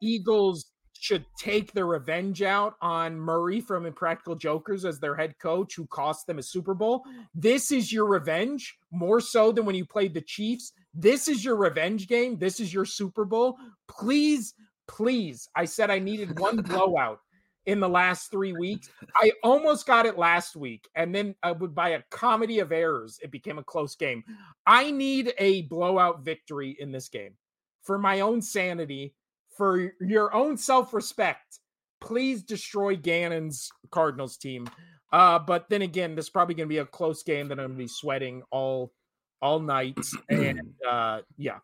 [0.00, 0.72] Eagles
[1.02, 5.84] should take their revenge out on Murray from Impractical Jokers as their head coach who
[5.88, 7.02] cost them a Super Bowl.
[7.34, 10.72] This is your revenge more so than when you played the Chiefs.
[10.94, 12.38] This is your revenge game.
[12.38, 13.56] This is your Super Bowl.
[13.88, 14.54] Please,
[14.86, 15.48] please.
[15.56, 17.18] I said I needed one blowout.
[17.66, 18.88] In the last three weeks.
[19.14, 23.18] I almost got it last week, and then I would by a comedy of errors,
[23.22, 24.24] it became a close game.
[24.66, 27.34] I need a blowout victory in this game
[27.82, 29.14] for my own sanity,
[29.56, 31.60] for your own self respect.
[32.00, 34.68] Please destroy Gannon's Cardinals team.
[35.12, 37.66] Uh, but then again, this is probably going to be a close game that I'm
[37.66, 38.92] going to be sweating all
[39.40, 39.98] all night.
[40.28, 41.58] and uh, yeah.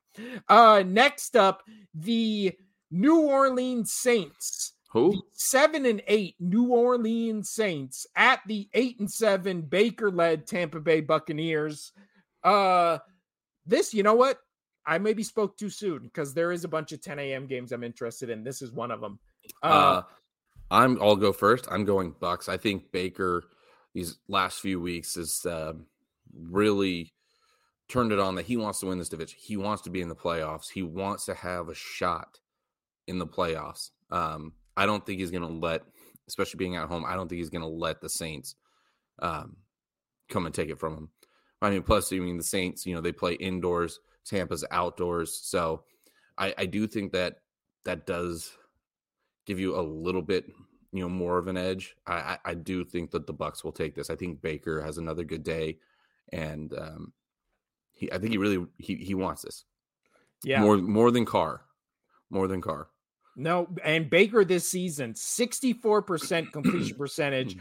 [0.49, 1.63] Uh, next up,
[1.95, 2.53] the
[2.91, 4.75] New Orleans Saints.
[4.89, 5.23] Who?
[5.33, 11.03] Seven and eight New Orleans Saints at the eight and seven Baker led Tampa Bay
[11.03, 11.93] Buccaneers.
[12.43, 12.99] Uh,
[13.67, 14.39] this, you know what?
[14.87, 17.47] I maybe spoke too soon because there is a bunch of 10 a.m.
[17.47, 18.43] games I'm interested in.
[18.43, 19.19] This is one of them.
[19.63, 20.03] Uh, uh,
[20.71, 21.01] I'm.
[21.03, 21.67] I'll go first.
[21.71, 22.49] I'm going Bucks.
[22.49, 23.45] I think Baker
[23.95, 25.75] these last few weeks has uh,
[26.35, 27.13] really
[27.89, 29.39] turned it on that he wants to win this division.
[29.41, 30.71] He wants to be in the playoffs.
[30.73, 32.39] He wants to have a shot
[33.07, 33.91] in the playoffs.
[34.11, 35.83] Um, I don't think he's going to let,
[36.29, 38.55] especially being at home, I don't think he's going to let the Saints
[39.19, 39.57] um,
[40.29, 41.09] come and take it from him.
[41.61, 45.35] I mean, plus, I mean, the Saints, you know, they play indoors, Tampa's outdoors.
[45.35, 45.83] So
[46.39, 47.39] I, I do think that
[47.85, 48.53] that does
[49.47, 50.47] give you a little bit,
[50.93, 51.97] you know, more of an edge.
[52.07, 54.11] I, I, I do think that the Bucks will take this.
[54.11, 55.79] I think Baker has another good day,
[56.33, 57.13] and um,
[57.95, 59.65] he, I think he really he he wants this.
[60.45, 61.63] Yeah, more more than Carr,
[62.31, 62.89] more than Carr.
[63.39, 67.57] No, and Baker this season, 64% completion percentage,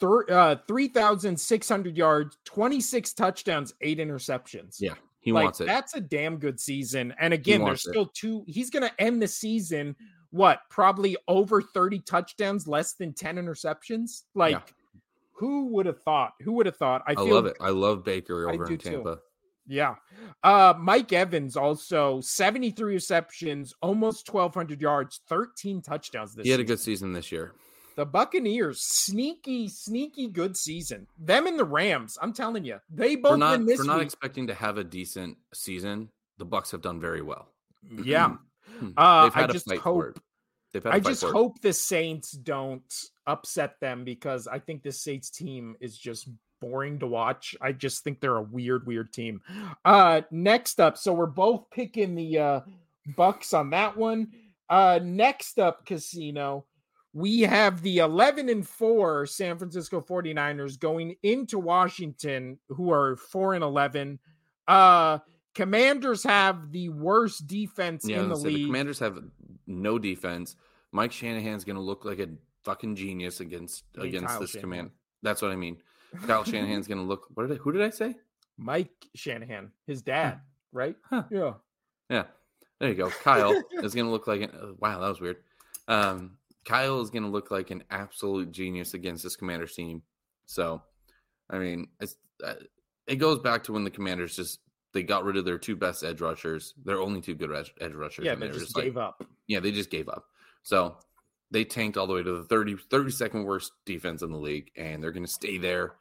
[0.00, 4.76] th- uh, 3,600 yards, 26 touchdowns, eight interceptions.
[4.78, 5.66] Yeah, he like, wants it.
[5.66, 7.12] That's a damn good season.
[7.18, 8.14] And again, there's still it.
[8.14, 8.44] two.
[8.46, 9.96] He's going to end the season,
[10.30, 14.22] what, probably over 30 touchdowns, less than 10 interceptions?
[14.36, 14.60] Like, yeah.
[15.32, 16.34] who would have thought?
[16.42, 17.02] Who would have thought?
[17.08, 17.56] I, I love it.
[17.60, 19.16] I love Baker over in Tampa.
[19.16, 19.20] Too.
[19.68, 19.96] Yeah.
[20.42, 26.64] Uh, Mike Evans also 73 receptions, almost 1,200 yards, 13 touchdowns this He had season.
[26.64, 27.52] a good season this year.
[27.96, 31.06] The Buccaneers, sneaky, sneaky good season.
[31.18, 34.06] Them and the Rams, I'm telling you, they both for not, this for not week.
[34.06, 36.08] expecting to have a decent season.
[36.38, 37.48] The Bucks have done very well.
[38.04, 38.36] Yeah.
[38.96, 40.18] uh, I just hope.
[40.84, 42.84] I just hope the Saints don't
[43.26, 46.28] upset them because I think the Saints team is just
[46.60, 47.54] boring to watch.
[47.60, 49.40] I just think they're a weird, weird team.
[49.84, 52.60] Uh next up, so we're both picking the uh
[53.16, 54.28] Bucks on that one.
[54.68, 56.64] Uh next up, casino.
[57.14, 63.54] We have the 11 and 4 San Francisco 49ers going into Washington, who are 4
[63.54, 64.18] and 11.
[64.66, 65.18] Uh
[65.58, 68.56] Commanders have the worst defense yeah, in the league.
[68.58, 69.18] The commanders have
[69.66, 70.54] no defense.
[70.92, 72.28] Mike Shanahan's going to look like a
[72.62, 74.70] fucking genius against against Kyle this Shanahan.
[74.70, 74.90] command.
[75.22, 75.78] That's what I mean.
[76.26, 77.26] Kyle Shanahan's going to look.
[77.34, 78.16] What did I, who did I say?
[78.56, 80.40] Mike Shanahan, his dad,
[80.72, 80.96] right?
[81.02, 81.24] Huh.
[81.30, 81.52] Yeah,
[82.10, 82.24] yeah.
[82.80, 83.10] There you go.
[83.10, 84.42] Kyle is going to look like.
[84.42, 85.38] An, uh, wow, that was weird.
[85.88, 90.02] Um, Kyle is going to look like an absolute genius against this Commanders team.
[90.46, 90.82] So,
[91.50, 92.54] I mean, it's uh,
[93.06, 94.60] it goes back to when the Commanders just
[94.92, 96.74] they got rid of their two best edge rushers.
[96.84, 98.24] Their only two good edge, rushers.
[98.24, 99.24] Yeah, they just, just gave like, up.
[99.46, 100.26] Yeah, they just gave up.
[100.62, 100.96] So
[101.50, 105.02] they tanked all the way to the 30, 32nd worst defense in the league, and
[105.02, 105.94] they're going to stay there,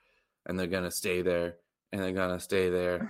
[0.45, 1.55] and they're going to stay there,
[1.91, 3.07] and they're going to stay there.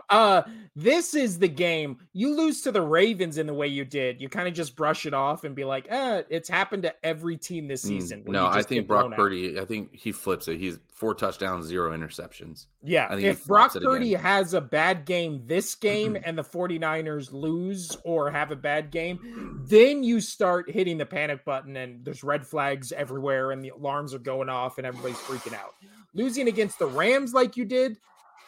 [0.10, 0.42] uh,
[0.74, 1.98] this is the game.
[2.12, 4.20] You lose to the Ravens in the way you did.
[4.20, 7.36] You kind of just brush it off and be like, eh, it's happened to every
[7.36, 8.24] team this mm, season.
[8.26, 10.58] No, I think Brock Purdy, I think he flips it.
[10.58, 12.66] He's four touchdowns, zero interceptions.
[12.82, 13.14] Yeah.
[13.14, 18.50] If Brock Purdy has a bad game this game and the 49ers lose or have
[18.50, 23.52] a bad game, then you start hitting the panic button and there's red flags everywhere
[23.52, 25.74] and the alarms are going off and everybody's freaking out.
[26.14, 27.96] Losing against the Rams like you did,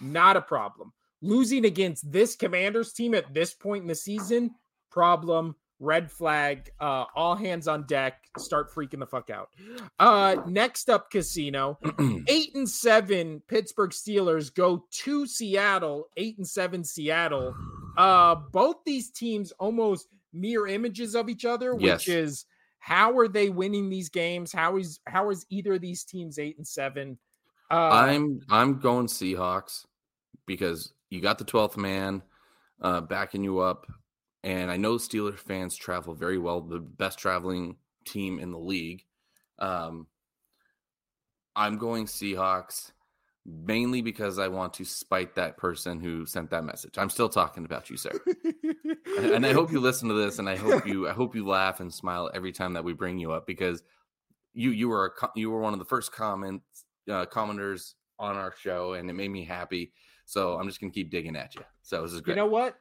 [0.00, 0.92] not a problem.
[1.22, 4.50] Losing against this Commanders team at this point in the season,
[4.90, 9.48] problem red flag uh all hands on deck start freaking the fuck out.
[9.98, 11.78] Uh next up casino.
[12.28, 17.54] Eight and seven pittsburgh steelers go to seattle eight and seven seattle.
[17.96, 22.08] Uh both these teams almost mirror images of each other which yes.
[22.08, 22.46] is
[22.78, 24.52] how are they winning these games?
[24.52, 27.18] How is how is either of these teams eight and seven?
[27.70, 29.86] Uh i'm i'm going seahawks
[30.46, 32.22] because you got the 12th man
[32.82, 33.86] uh backing you up
[34.42, 37.76] and I know Steelers fans travel very well, the best traveling
[38.06, 39.04] team in the league.
[39.58, 40.06] Um,
[41.54, 42.92] I'm going Seahawks
[43.44, 46.94] mainly because I want to spite that person who sent that message.
[46.98, 48.12] I'm still talking about you, sir.
[49.18, 51.80] and I hope you listen to this, and I hope you I hope you laugh
[51.80, 53.82] and smile every time that we bring you up because
[54.54, 58.54] you you were a, you were one of the first comments uh, commenters on our
[58.58, 59.92] show, and it made me happy.
[60.26, 61.62] So I'm just gonna keep digging at you.
[61.82, 62.36] So this is great.
[62.36, 62.76] You know what?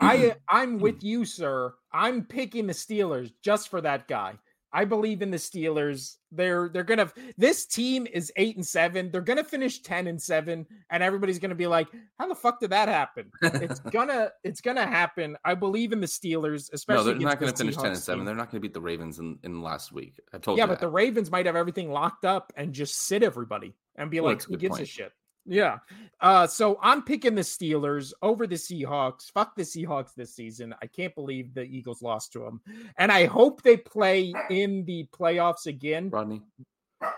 [0.00, 1.74] I I'm with you, sir.
[1.92, 4.38] I'm picking the Steelers just for that guy.
[4.72, 6.16] I believe in the Steelers.
[6.30, 9.10] They're they're gonna this team is eight and seven.
[9.10, 12.70] They're gonna finish ten and seven, and everybody's gonna be like, "How the fuck did
[12.70, 15.36] that happen?" it's gonna it's gonna happen.
[15.46, 17.12] I believe in the Steelers, especially.
[17.14, 18.18] No, they're not gonna finish ten and seven.
[18.20, 18.26] Team.
[18.26, 20.20] They're not gonna beat the Ravens in, in last week.
[20.34, 20.68] I told yeah, you.
[20.68, 24.20] Yeah, but the Ravens might have everything locked up and just sit everybody and be
[24.20, 24.82] well, like, "Who gives point.
[24.82, 25.12] a shit?"
[25.46, 25.78] Yeah.
[26.20, 29.30] Uh, so I'm picking the Steelers over the Seahawks.
[29.32, 30.74] Fuck the Seahawks this season.
[30.82, 32.60] I can't believe the Eagles lost to them.
[32.98, 36.10] And I hope they play in the playoffs again.
[36.10, 36.42] Rodney.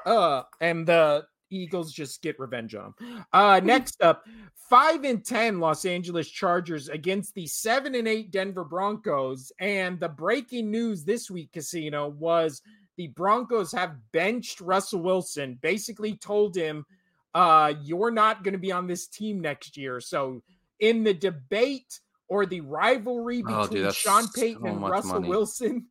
[0.04, 3.24] Uh, and the Eagles just get revenge on them.
[3.32, 4.24] Uh, next up,
[4.68, 9.52] five and ten Los Angeles Chargers against the seven and eight Denver Broncos.
[9.60, 12.60] And the breaking news this week, Casino, was
[12.96, 16.84] the Broncos have benched Russell Wilson, basically told him–
[17.34, 20.00] uh, you're not going to be on this team next year.
[20.00, 20.42] So,
[20.80, 25.28] in the debate or the rivalry between oh, dude, Sean Payton so and Russell money.
[25.28, 25.86] Wilson,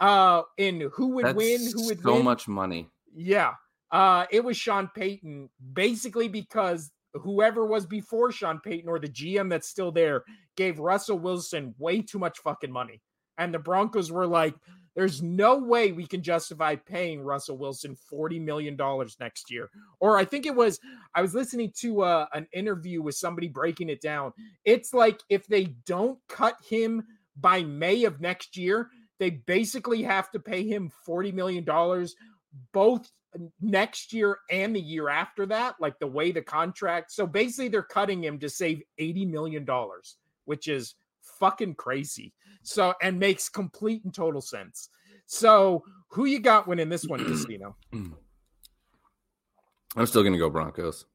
[0.00, 2.88] uh, in who would that's win, who would so win, much money.
[3.14, 3.52] Yeah,
[3.90, 9.50] uh, it was Sean Payton, basically because whoever was before Sean Payton or the GM
[9.50, 10.24] that's still there
[10.56, 13.00] gave Russell Wilson way too much fucking money.
[13.38, 14.54] And the Broncos were like,
[14.94, 18.76] there's no way we can justify paying Russell Wilson $40 million
[19.20, 19.70] next year.
[20.00, 20.78] Or I think it was,
[21.14, 24.32] I was listening to uh, an interview with somebody breaking it down.
[24.64, 27.04] It's like if they don't cut him
[27.36, 31.64] by May of next year, they basically have to pay him $40 million
[32.72, 33.10] both
[33.60, 37.12] next year and the year after that, like the way the contract.
[37.12, 39.66] So basically, they're cutting him to save $80 million,
[40.44, 40.94] which is
[41.38, 42.34] fucking crazy.
[42.62, 44.88] So and makes complete and total sense.
[45.26, 47.76] So who you got winning this one, Casino?
[49.96, 51.06] I'm still gonna go Broncos.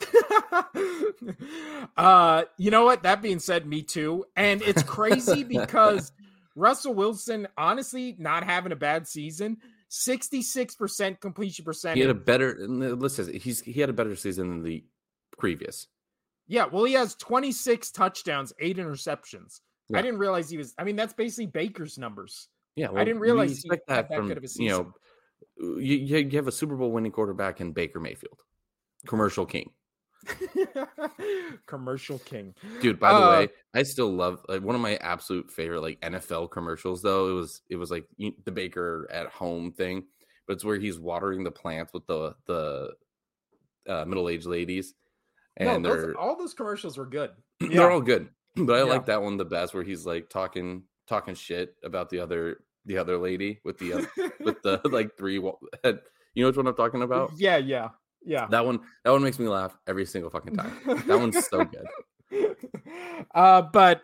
[1.96, 3.02] uh, you know what?
[3.02, 4.24] That being said, me too.
[4.36, 6.12] And it's crazy because
[6.54, 9.58] Russell Wilson, honestly, not having a bad season.
[9.90, 11.96] 66% completion percentage.
[11.96, 14.84] He had a better listen, he's he had a better season than the
[15.38, 15.86] previous.
[16.46, 19.60] Yeah, well, he has 26 touchdowns, eight interceptions.
[19.88, 19.98] Yeah.
[19.98, 20.74] I didn't realize he was.
[20.78, 22.48] I mean, that's basically Baker's numbers.
[22.76, 24.64] Yeah, well, I didn't realize he that, that from, good of a season.
[24.64, 28.38] You know, you, you have a Super Bowl winning quarterback in Baker Mayfield,
[29.06, 29.70] commercial king.
[31.66, 33.00] commercial king, dude.
[33.00, 36.50] By the uh, way, I still love like one of my absolute favorite like NFL
[36.50, 37.02] commercials.
[37.02, 38.04] Though it was it was like
[38.44, 40.04] the Baker at home thing,
[40.46, 42.92] but it's where he's watering the plants with the the
[43.88, 44.94] uh, middle aged ladies,
[45.56, 47.30] and no, those, all those commercials were good.
[47.60, 48.28] They're all good.
[48.66, 48.84] But I yeah.
[48.84, 52.98] like that one the best where he's like talking talking shit about the other the
[52.98, 57.02] other lady with the uh, with the like three you know which one I'm talking
[57.02, 57.32] about?
[57.36, 57.88] Yeah, yeah.
[58.24, 58.46] Yeah.
[58.50, 60.72] That one that one makes me laugh every single fucking time.
[61.06, 61.86] That one's so good.
[63.34, 64.02] Uh but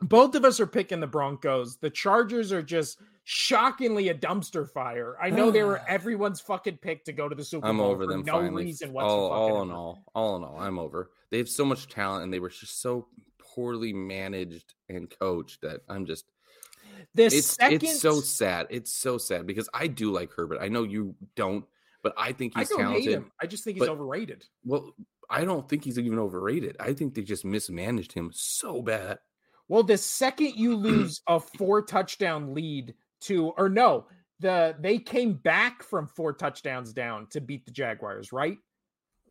[0.00, 1.76] both of us are picking the Broncos.
[1.76, 5.16] The Chargers are just shockingly a dumpster fire.
[5.20, 7.70] I know they were everyone's fucking pick to go to the Super Bowl.
[7.70, 8.22] I'm Bowl over them.
[8.24, 8.64] No finally.
[8.64, 9.14] reason whatsoever.
[9.14, 11.10] All, all in all, all in all, I'm over.
[11.30, 13.08] They have so much talent, and they were just so
[13.54, 16.24] poorly managed and coached that I'm just.
[17.14, 17.82] This it's, second...
[17.82, 18.66] it's so sad.
[18.70, 20.58] It's so sad because I do like Herbert.
[20.60, 21.64] I know you don't,
[22.02, 23.04] but I think he's I don't talented.
[23.04, 23.32] Hate him.
[23.40, 24.44] I just think he's but, overrated.
[24.64, 24.94] Well,
[25.30, 26.76] I don't think he's even overrated.
[26.80, 29.18] I think they just mismanaged him so bad.
[29.68, 34.06] Well, the second you lose a four touchdown lead to, or no,
[34.40, 38.58] the they came back from four touchdowns down to beat the Jaguars, right?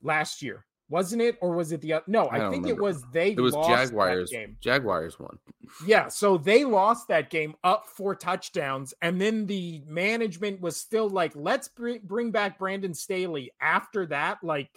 [0.02, 2.04] Last year, wasn't it, or was it the other?
[2.06, 2.28] no?
[2.28, 2.70] I, I think remember.
[2.70, 3.32] it was they.
[3.32, 4.30] It was Jaguars.
[4.30, 4.56] game.
[4.62, 5.40] Jaguars won.
[5.88, 11.10] Yeah, so they lost that game up four touchdowns, and then the management was still
[11.10, 14.70] like, "Let's bring back Brandon Staley." After that, like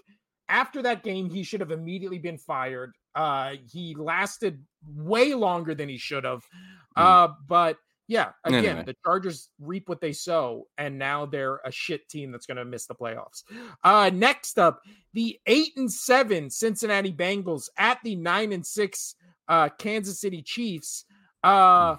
[0.48, 2.94] after that game, he should have immediately been fired.
[3.14, 4.64] Uh, he lasted
[4.94, 6.44] way longer than he should have.
[6.96, 7.02] Mm.
[7.02, 7.76] Uh, but
[8.08, 8.84] yeah, again, anyway.
[8.84, 12.64] the Chargers reap what they sow, and now they're a shit team that's going to
[12.64, 13.42] miss the playoffs.
[13.82, 14.80] Uh, next up,
[15.12, 19.14] the eight and seven Cincinnati Bengals at the nine and six
[19.48, 21.04] uh, Kansas City Chiefs.
[21.42, 21.98] Uh, mm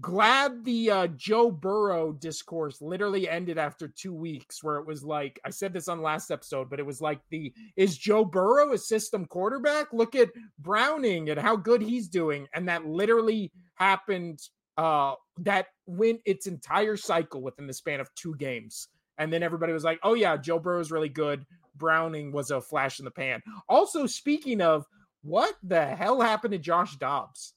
[0.00, 5.40] glad the uh, Joe Burrow discourse literally ended after two weeks, where it was like
[5.44, 8.78] I said this on last episode, but it was like the is Joe Burrow a
[8.78, 9.92] system quarterback?
[9.92, 14.40] Look at Browning and how good he's doing, and that literally happened.
[14.78, 19.74] Uh, that went its entire cycle within the span of two games, and then everybody
[19.74, 21.44] was like, "Oh yeah, Joe Burrow is really good."
[21.76, 23.42] Browning was a flash in the pan.
[23.68, 24.86] Also, speaking of
[25.22, 27.54] what the hell happened to Josh Dobbs?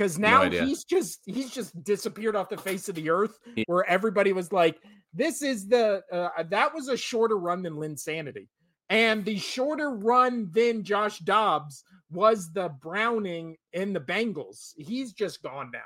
[0.00, 3.84] because now no he's just he's just disappeared off the face of the earth where
[3.84, 4.80] everybody was like
[5.12, 8.46] this is the uh, that was a shorter run than Linsanity
[8.88, 15.42] and the shorter run than Josh Dobbs was the Browning in the Bengals he's just
[15.42, 15.80] gone now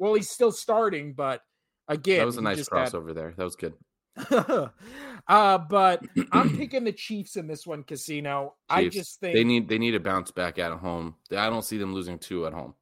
[0.00, 1.42] well he's still starting but
[1.90, 3.34] Again, that was a nice just had- crossover there.
[3.36, 3.74] That was good.
[5.28, 8.54] uh, but I'm picking the Chiefs in this one, Casino.
[8.68, 11.16] I just think they need they need to bounce back at home.
[11.36, 12.74] I don't see them losing two at home.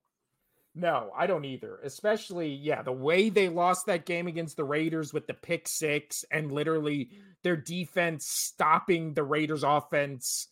[0.74, 1.78] No, I don't either.
[1.82, 6.24] Especially, yeah, the way they lost that game against the Raiders with the pick six
[6.30, 7.10] and literally
[7.42, 10.48] their defense stopping the Raiders offense,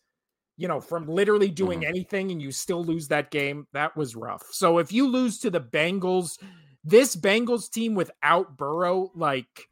[0.57, 1.89] you know, from literally doing Mhm.
[1.89, 3.67] anything and you still lose that game.
[3.73, 4.43] That was rough.
[4.53, 6.39] So if you lose to the Bengals,
[6.85, 9.69] this Bengals team without Burrow, like,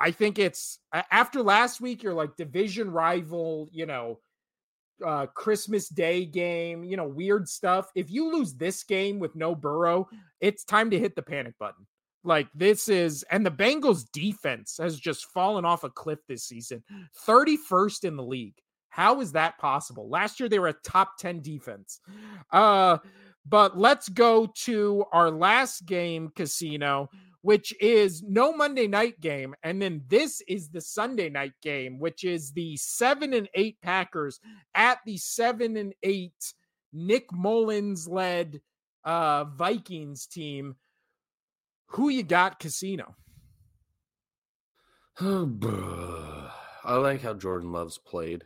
[0.00, 4.20] I think it's after last week, you're like division rival, you know,
[5.04, 7.90] uh Christmas Day game, you know, weird stuff.
[7.94, 10.08] If you lose this game with no Burrow,
[10.40, 11.86] it's time to hit the panic button.
[12.22, 16.84] Like this is and the Bengals defense has just fallen off a cliff this season.
[17.26, 18.56] 31st in the league.
[18.94, 20.08] How is that possible?
[20.08, 22.00] Last year they were a top 10 defense.
[22.52, 22.98] Uh
[23.46, 27.10] but let's go to our last game casino
[27.44, 29.54] which is no Monday night game.
[29.62, 34.40] And then this is the Sunday night game, which is the seven and eight Packers
[34.74, 36.54] at the seven and eight
[36.94, 38.62] Nick Mullens led
[39.04, 40.76] uh, Vikings team.
[41.88, 43.14] Who you got, Casino?
[45.20, 48.44] I like how Jordan Love's played.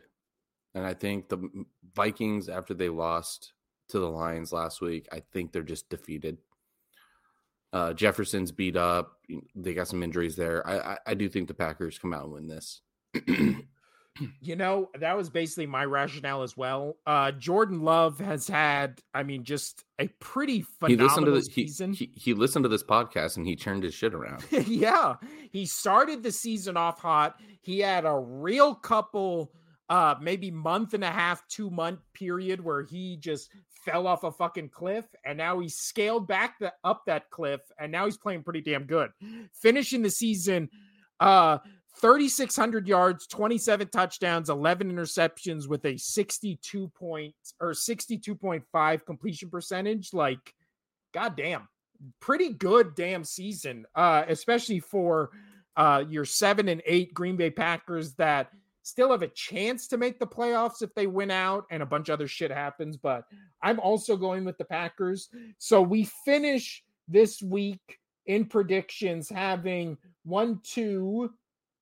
[0.75, 1.65] And I think the
[1.95, 3.53] Vikings, after they lost
[3.89, 6.37] to the Lions last week, I think they're just defeated.
[7.71, 9.17] Uh, Jefferson's beat up.
[9.55, 10.65] They got some injuries there.
[10.67, 12.81] I, I, I do think the Packers come out and win this.
[14.41, 16.97] You know, that was basically my rationale as well.
[17.05, 21.47] Uh, Jordan Love has had, I mean, just a pretty he listened to phenomenal this.
[21.47, 21.93] He, season.
[21.93, 24.43] he he listened to this podcast and he turned his shit around.
[24.67, 25.15] yeah,
[25.51, 27.39] he started the season off hot.
[27.61, 29.53] He had a real couple,
[29.89, 33.49] uh, maybe month and a half, two month period where he just
[33.85, 37.91] fell off a fucking cliff, and now he scaled back the, up that cliff, and
[37.91, 39.09] now he's playing pretty damn good.
[39.53, 40.69] Finishing the season,
[41.19, 41.57] uh.
[42.01, 50.53] 3600 yards 27 touchdowns 11 interceptions with a 62 point or 62.5 completion percentage like
[51.13, 51.67] goddamn
[52.19, 55.31] pretty good damn season, uh, especially for
[55.75, 58.49] uh, your seven and eight Green Bay Packers that
[58.83, 62.09] still have a chance to make the playoffs if they win out and a bunch
[62.09, 62.97] of other shit happens.
[62.97, 63.25] But
[63.61, 65.29] I'm also going with the Packers.
[65.57, 71.33] So we finish this week in predictions having one, two,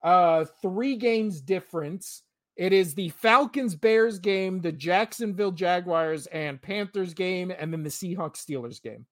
[0.04, 2.24] uh, three games difference.
[2.56, 7.90] It is the Falcons Bears game, the Jacksonville Jaguars and Panthers game, and then the
[7.90, 9.06] Seahawks Steelers game.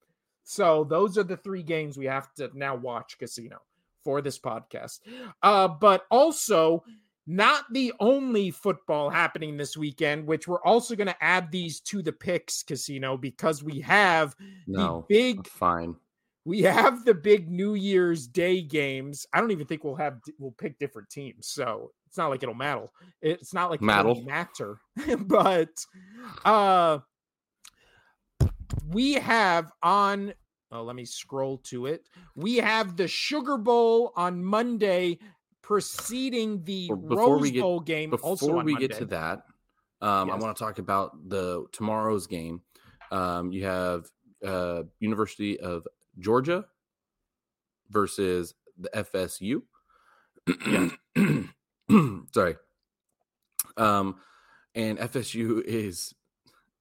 [0.43, 3.57] So those are the three games we have to now watch Casino
[4.03, 4.99] for this podcast.
[5.41, 6.83] Uh, but also,
[7.27, 12.01] not the only football happening this weekend, which we're also going to add these to
[12.01, 14.35] the picks Casino because we have
[14.67, 15.95] No, the big fine.
[16.45, 19.25] we have the big New Year's Day games.
[19.33, 22.53] I don't even think we'll have we'll pick different teams, so it's not like it'll
[22.55, 22.87] matter.
[23.21, 24.77] It's not like it'll Matter.
[24.97, 25.69] matter, but
[26.45, 26.99] uh,
[28.89, 30.33] we have on.
[30.71, 32.07] Oh, let me scroll to it.
[32.35, 35.19] We have the Sugar Bowl on Monday,
[35.65, 38.13] preceding the before Rose get- Bowl game.
[38.21, 38.87] also Before on we Monday.
[38.89, 39.45] get to that,
[40.01, 42.61] um, I want to talk about the tomorrow's game.
[43.11, 44.05] Um, you have
[44.45, 45.87] uh, University of
[46.19, 46.65] Georgia
[47.89, 49.63] versus the FSU.
[52.33, 52.55] Sorry.
[53.77, 54.15] Um,
[54.75, 56.13] and FSU is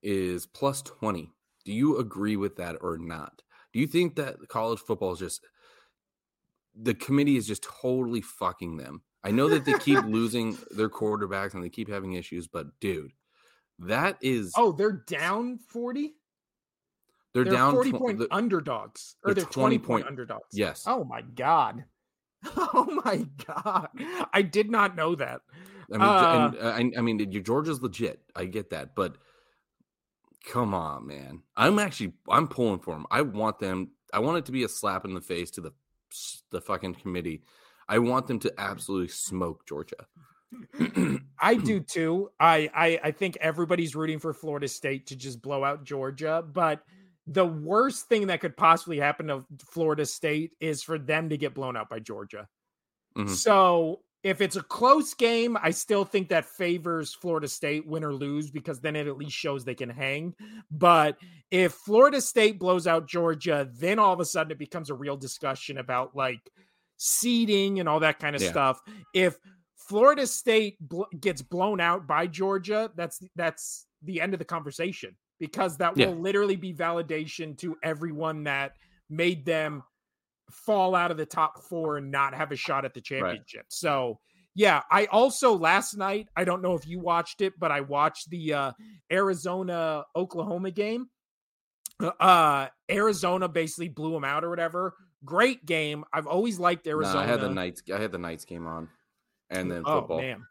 [0.03, 1.30] is plus twenty.
[1.64, 3.41] Do you agree with that or not?
[3.72, 5.43] Do you think that college football is just
[6.81, 9.03] the committee is just totally fucking them?
[9.22, 13.12] I know that they keep losing their quarterbacks and they keep having issues, but dude,
[13.79, 16.14] that is Oh, they're down forty.
[17.33, 20.07] they're, They're, down forty tw- point the- underdogs, or they're they're, twenty, 20 point, point-
[20.11, 20.47] underdogs.
[20.53, 20.85] yes.
[20.87, 21.85] Oh my god.
[22.57, 23.89] Oh my god.
[24.35, 25.41] I did not know that.
[25.91, 28.20] I mean, Uh, and, uh, I, I mean, your Georgia's legit.
[28.37, 29.16] I get that, but
[30.47, 31.43] come on, man.
[31.57, 33.07] I'm actually I'm pulling for them.
[33.11, 33.93] I want them.
[34.12, 35.72] I want it to be a slap in the face to the
[36.50, 37.42] the fucking committee.
[37.88, 40.06] I want them to absolutely smoke Georgia.
[41.40, 42.30] I do too.
[42.38, 46.84] I, I I think everybody's rooting for Florida State to just blow out Georgia, but
[47.26, 51.54] the worst thing that could possibly happen to Florida State is for them to get
[51.54, 52.48] blown out by Georgia.
[53.16, 53.28] Mhm.
[53.30, 58.14] So if it's a close game, I still think that favors Florida State win or
[58.14, 60.35] lose because then it at least shows they can hang.
[60.70, 61.18] But
[61.51, 65.16] if Florida State blows out Georgia, then all of a sudden it becomes a real
[65.18, 66.41] discussion about like
[66.97, 68.51] seeding and all that kind of Yeah.
[68.51, 68.81] stuff.
[69.12, 69.37] If
[69.77, 75.14] Florida State bl- gets blown out by Georgia, that's that's the end of the conversation
[75.39, 76.07] because that Yeah.
[76.07, 78.77] will literally be validation to everyone that
[79.11, 79.83] made them
[80.51, 83.62] fall out of the top four and not have a shot at the championship.
[83.62, 83.72] Right.
[83.72, 84.18] So
[84.55, 88.30] yeah, I also last night, I don't know if you watched it, but I watched
[88.30, 88.72] the uh,
[89.11, 91.09] Arizona Oklahoma game.
[92.01, 94.95] Uh, uh, Arizona basically blew them out or whatever.
[95.24, 96.05] Great game.
[96.12, 97.20] I've always liked Arizona.
[97.20, 97.82] I had the Knights.
[97.92, 98.88] I had the Knights game on,
[99.51, 100.20] and then oh, football.
[100.20, 100.45] Man.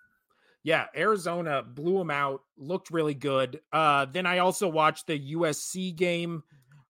[0.63, 2.41] Yeah, Arizona blew them out.
[2.57, 3.59] Looked really good.
[3.71, 6.43] Uh, then I also watched the USC game.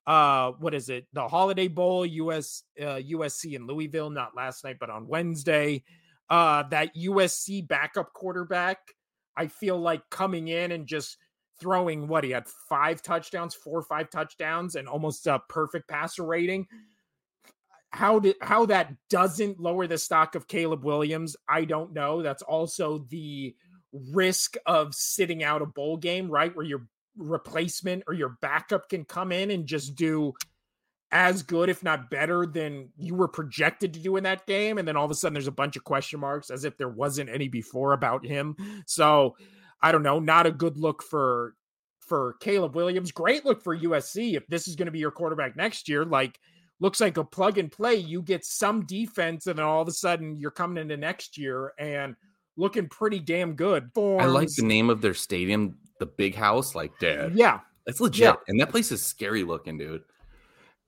[0.05, 1.07] Uh, what is it?
[1.13, 4.09] The Holiday Bowl, US uh, USC in Louisville.
[4.09, 5.83] Not last night, but on Wednesday.
[6.29, 8.79] Uh, that USC backup quarterback.
[9.35, 11.17] I feel like coming in and just
[11.59, 16.23] throwing what he had five touchdowns, four or five touchdowns, and almost a perfect passer
[16.23, 16.67] rating.
[17.91, 21.35] How did how that doesn't lower the stock of Caleb Williams?
[21.47, 22.21] I don't know.
[22.21, 23.55] That's also the
[24.11, 26.55] risk of sitting out a bowl game, right?
[26.55, 26.87] Where your
[27.17, 30.33] replacement or your backup can come in and just do
[31.11, 34.77] as good, if not better, than you were projected to do in that game.
[34.79, 36.89] And then all of a sudden there's a bunch of question marks as if there
[36.89, 38.55] wasn't any before about him.
[38.87, 39.35] So
[39.81, 41.55] I don't know, not a good look for
[41.99, 43.11] for Caleb Williams.
[43.11, 46.03] Great look for USC if this is going to be your quarterback next year.
[46.03, 46.39] Like
[46.79, 47.95] looks like a plug and play.
[47.95, 51.73] You get some defense, and then all of a sudden you're coming into next year
[51.77, 52.15] and
[52.57, 53.89] looking pretty damn good.
[53.93, 54.23] Forms.
[54.23, 56.75] I like the name of their stadium, the Big House.
[56.75, 58.21] Like, dad, yeah, that's legit.
[58.23, 58.35] Yeah.
[58.47, 60.03] And that place is scary looking, dude.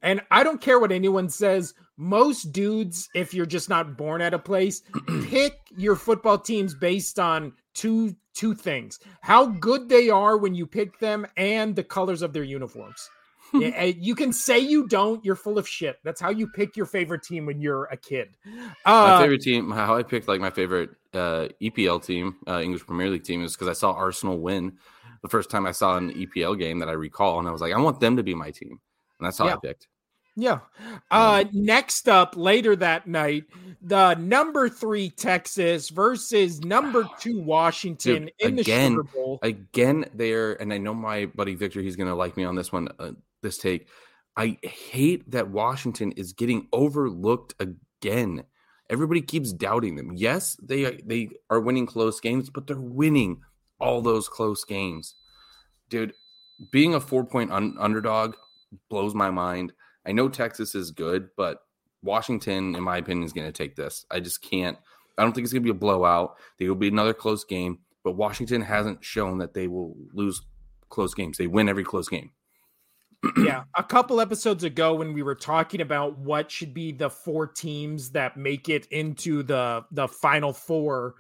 [0.02, 1.74] And I don't care what anyone says.
[1.98, 4.84] Most dudes, if you're just not born at a place,
[5.24, 10.68] pick your football teams based on two two things: how good they are when you
[10.68, 13.10] pick them, and the colors of their uniforms.
[13.54, 15.24] You can say you don't.
[15.24, 15.98] You're full of shit.
[16.04, 18.36] That's how you pick your favorite team when you're a kid.
[18.86, 22.86] Uh, my favorite team, how I picked like my favorite uh, EPL team, uh, English
[22.86, 24.78] Premier League team, is because I saw Arsenal win
[25.22, 27.74] the first time I saw an EPL game that I recall, and I was like,
[27.74, 28.80] I want them to be my team,
[29.20, 29.56] and that's how yeah.
[29.56, 29.88] I picked.
[30.36, 30.60] Yeah.
[31.10, 33.46] Uh, next up later that night,
[33.82, 39.40] the number three Texas versus number two Washington Dude, in again, the Sugar Bowl.
[39.42, 42.72] Again, there, and I know my buddy Victor, he's going to like me on this
[42.72, 43.12] one, uh,
[43.46, 43.88] this take.
[44.36, 48.44] I hate that Washington is getting overlooked again.
[48.90, 50.12] Everybody keeps doubting them.
[50.14, 53.42] Yes, they they are winning close games, but they're winning
[53.80, 55.16] all those close games.
[55.90, 56.14] Dude,
[56.72, 58.36] being a four point un- underdog
[58.90, 59.74] blows my mind.
[60.06, 61.60] I know Texas is good, but
[62.04, 64.06] Washington, in my opinion, is going to take this.
[64.12, 64.78] I just can't.
[65.18, 66.36] I don't think it's going to be a blowout.
[66.60, 70.42] There will be another close game, but Washington hasn't shown that they will lose
[70.90, 71.38] close games.
[71.38, 72.32] They win every close game.
[73.38, 77.48] Yeah, a couple episodes ago when we were talking about what should be the four
[77.48, 81.16] teams that make it into the the final four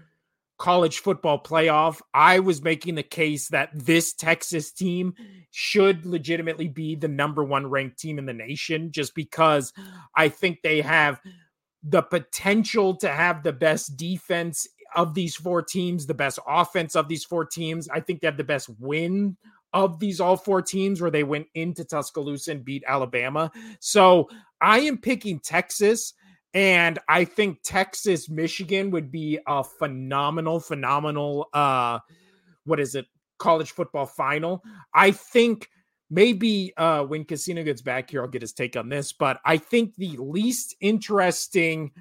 [0.57, 5.13] college football playoff, I was making the case that this Texas team
[5.51, 9.73] should legitimately be the number one ranked team in the nation just because
[10.15, 11.19] I think they have
[11.83, 17.09] the potential to have the best defense of these four teams, the best offense of
[17.09, 17.89] these four teams.
[17.89, 19.37] I think they have the best win
[19.75, 23.51] of these all four teams where they went into Tuscaloosa and beat Alabama.
[23.81, 24.29] So
[24.61, 26.13] I am picking Texas.
[26.53, 31.99] And I think Texas, Michigan would be a phenomenal, phenomenal uh
[32.63, 33.05] what is it,
[33.37, 34.63] college football final.
[34.93, 35.69] I think
[36.09, 39.57] maybe uh when Casino gets back here, I'll get his take on this, but I
[39.57, 41.91] think the least interesting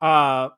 [0.00, 0.50] uh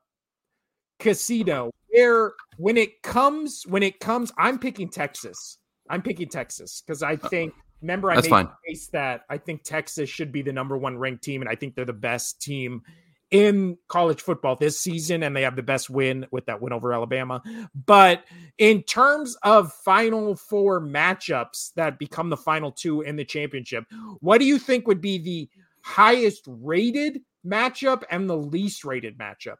[0.99, 5.57] casino where when it comes when it comes, I'm picking Texas.
[5.91, 8.45] I'm picking Texas because I think remember I That's made fine.
[8.45, 11.55] the case that I think Texas should be the number one ranked team, and I
[11.55, 12.81] think they're the best team
[13.29, 16.93] in college football this season, and they have the best win with that win over
[16.93, 17.41] Alabama.
[17.85, 18.23] But
[18.57, 23.85] in terms of final four matchups that become the final two in the championship,
[24.19, 25.49] what do you think would be the
[25.81, 29.57] highest rated matchup and the least rated matchup?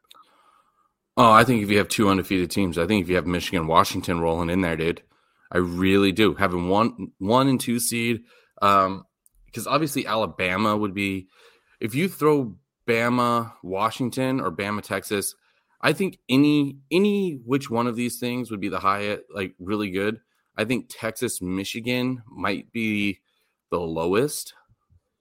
[1.16, 3.66] Oh, I think if you have two undefeated teams, I think if you have Michigan,
[3.66, 5.02] Washington rolling in there, dude,
[5.52, 6.34] I really do.
[6.34, 8.22] Having one, one and two seed,
[8.62, 9.04] um,
[9.46, 11.28] because obviously Alabama would be.
[11.78, 12.56] If you throw
[12.86, 15.34] Bama, Washington, or Bama, Texas.
[15.80, 19.90] I think any any which one of these things would be the highest, like really
[19.90, 20.20] good.
[20.56, 23.20] I think Texas, Michigan might be
[23.70, 24.54] the lowest,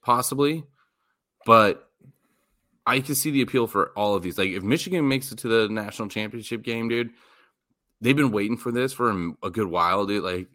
[0.03, 0.63] possibly,
[1.45, 1.89] but
[2.85, 4.37] I can see the appeal for all of these.
[4.37, 7.11] Like if Michigan makes it to the national championship game, dude,
[8.01, 9.09] they've been waiting for this for
[9.43, 10.23] a good while, dude.
[10.23, 10.47] Like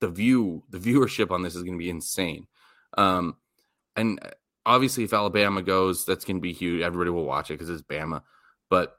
[0.00, 2.46] the view, the viewership on this is going to be insane.
[2.96, 3.36] Um,
[3.96, 4.20] and
[4.66, 6.82] obviously, if Alabama goes, that's going to be huge.
[6.82, 8.22] Everybody will watch it because it's Bama.
[8.68, 8.94] But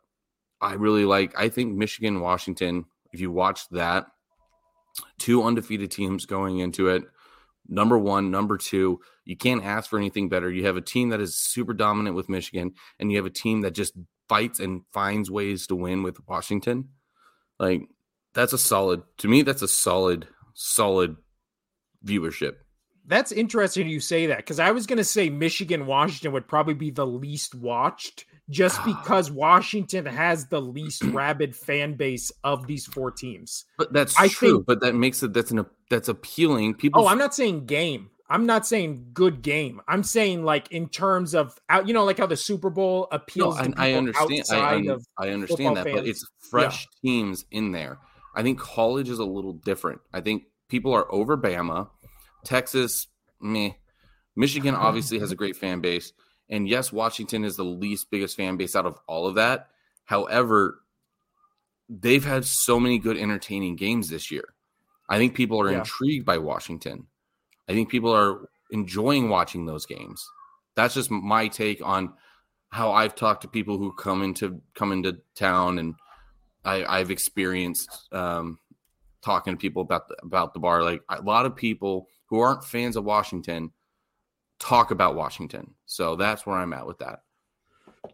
[0.61, 4.07] I really like, I think Michigan, Washington, if you watch that,
[5.19, 7.03] two undefeated teams going into it,
[7.67, 8.99] number one, number two.
[9.25, 10.49] You can't ask for anything better.
[10.49, 13.61] You have a team that is super dominant with Michigan, and you have a team
[13.61, 13.93] that just
[14.27, 16.89] fights and finds ways to win with Washington.
[17.59, 17.87] Like
[18.33, 19.41] that's a solid to me.
[19.41, 21.17] That's a solid, solid
[22.05, 22.55] viewership.
[23.05, 26.75] That's interesting you say that because I was going to say Michigan Washington would probably
[26.75, 29.01] be the least watched just ah.
[29.01, 33.65] because Washington has the least rabid fan base of these four teams.
[33.77, 34.57] But that's I true.
[34.57, 36.75] Think, but that makes it that's an that's appealing.
[36.75, 37.03] People.
[37.03, 38.09] Oh, I'm not saying game.
[38.29, 39.81] I'm not saying good game.
[39.87, 43.55] I'm saying like in terms of out, you know, like how the Super Bowl appeals.
[43.57, 44.43] No, I, I, understand.
[44.51, 45.95] I, I, understand that, fans.
[45.95, 47.09] but it's fresh yeah.
[47.09, 47.97] teams in there.
[48.35, 50.01] I think college is a little different.
[50.13, 51.89] I think people are over Bama,
[52.45, 53.07] Texas,
[53.41, 53.71] meh.
[54.35, 56.13] Michigan obviously has a great fan base.
[56.49, 59.67] And yes, Washington is the least biggest fan base out of all of that.
[60.05, 60.81] However,
[61.89, 64.53] they've had so many good entertaining games this year.
[65.07, 65.79] I think people are yeah.
[65.79, 67.07] intrigued by Washington.
[67.69, 70.27] I think people are enjoying watching those games.
[70.75, 72.13] That's just my take on
[72.69, 75.95] how I've talked to people who come into come into town and
[76.65, 78.59] I, have experienced um,
[79.23, 80.83] talking to people about the, about the bar.
[80.83, 83.71] Like a lot of people who aren't fans of Washington
[84.59, 85.73] talk about Washington.
[85.85, 87.21] So that's where I'm at with that.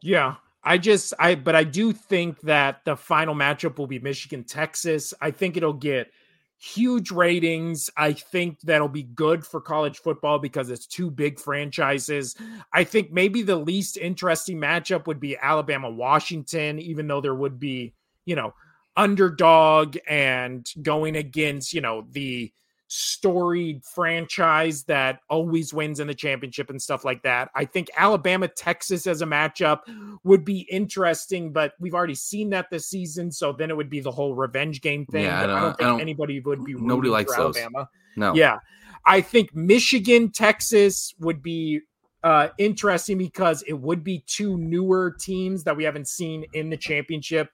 [0.02, 0.36] Yeah.
[0.64, 5.14] I just I but I do think that the final matchup will be Michigan Texas.
[5.22, 6.12] I think it'll get
[6.58, 7.90] huge ratings.
[7.98, 12.36] I think that'll be good for college football because it's two big franchises.
[12.74, 17.60] I think maybe the least interesting matchup would be Alabama Washington even though there would
[17.60, 17.94] be,
[18.26, 18.54] you know,
[18.96, 22.52] underdog and going against, you know, the
[22.96, 27.50] storied franchise that always wins in the championship and stuff like that.
[27.54, 29.82] I think Alabama Texas as a matchup
[30.24, 33.32] would be interesting, but we've already seen that this season.
[33.32, 35.26] So then it would be the whole revenge game thing.
[35.26, 37.58] Yeah, I don't, I don't think I don't, anybody would be nobody likes those.
[37.58, 37.90] Alabama.
[38.16, 38.60] No, yeah,
[39.06, 41.82] I think Michigan Texas would be
[42.24, 46.78] uh, interesting because it would be two newer teams that we haven't seen in the
[46.78, 47.50] championship.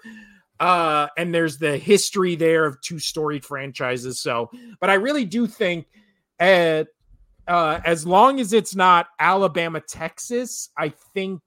[0.62, 4.20] Uh, and there's the history there of two storied franchises.
[4.20, 5.88] So, but I really do think
[6.40, 6.88] at,
[7.48, 11.42] uh, as long as it's not Alabama, Texas, I think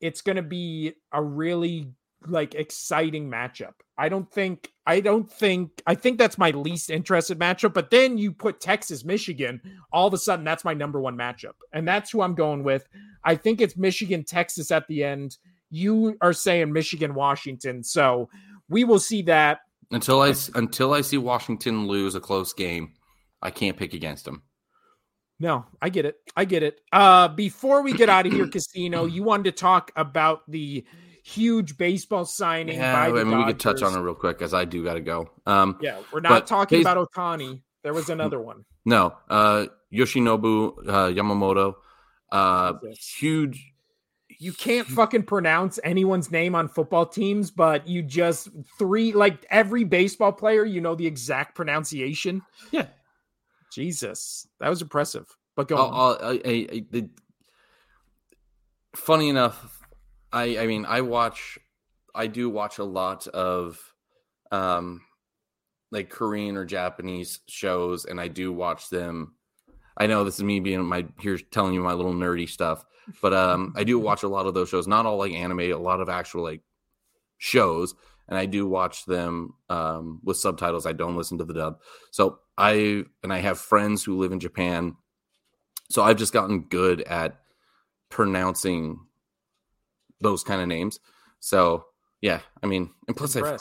[0.00, 1.92] it's going to be a really
[2.28, 3.72] like exciting matchup.
[3.98, 8.16] I don't think I don't think I think that's my least interested matchup, but then
[8.16, 9.60] you put Texas Michigan,
[9.92, 11.54] all of a sudden that's my number 1 matchup.
[11.72, 12.86] And that's who I'm going with.
[13.24, 15.36] I think it's Michigan Texas at the end
[15.70, 17.82] you are saying Michigan, Washington.
[17.82, 18.28] So
[18.68, 19.60] we will see that
[19.90, 22.94] until I until I see Washington lose a close game.
[23.42, 24.42] I can't pick against them.
[25.38, 26.16] No, I get it.
[26.36, 26.80] I get it.
[26.92, 30.84] Uh, before we get out of here, Casino, you wanted to talk about the
[31.24, 32.76] huge baseball signing.
[32.76, 35.00] Yeah, I mean, we could touch on it real quick as I do got to
[35.00, 35.30] go.
[35.46, 37.62] Um, yeah, we're not talking about Ohtani.
[37.82, 38.66] There was another one.
[38.84, 41.74] No, uh, Yoshinobu uh, Yamamoto,
[42.30, 42.74] uh,
[43.18, 43.72] huge
[44.40, 48.48] you can't fucking pronounce anyone's name on football teams, but you just
[48.78, 52.40] three like every baseball player, you know the exact pronunciation.
[52.72, 52.86] Yeah,
[53.70, 55.26] Jesus, that was impressive.
[55.56, 56.16] But go on.
[56.22, 57.04] I, I, I,
[58.96, 59.78] funny enough,
[60.32, 61.58] I I mean I watch,
[62.14, 63.78] I do watch a lot of,
[64.50, 65.02] um,
[65.90, 69.34] like Korean or Japanese shows, and I do watch them.
[70.00, 72.84] I know this is me being my here telling you my little nerdy stuff
[73.20, 74.86] but um, I do watch a lot of those shows.
[74.86, 76.62] Not all like anime, a lot of actual like
[77.38, 77.94] shows,
[78.28, 80.86] and I do watch them um, with subtitles.
[80.86, 81.80] I don't listen to the dub.
[82.10, 84.96] So I and I have friends who live in Japan,
[85.88, 87.40] so I've just gotten good at
[88.08, 89.00] pronouncing
[90.20, 91.00] those kind of names.
[91.40, 91.86] So
[92.20, 93.56] yeah, I mean, and plus I,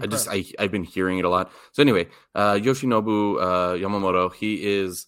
[0.00, 1.52] I just I I've been hearing it a lot.
[1.72, 5.06] So anyway, uh, Yoshinobu uh, Yamamoto, he is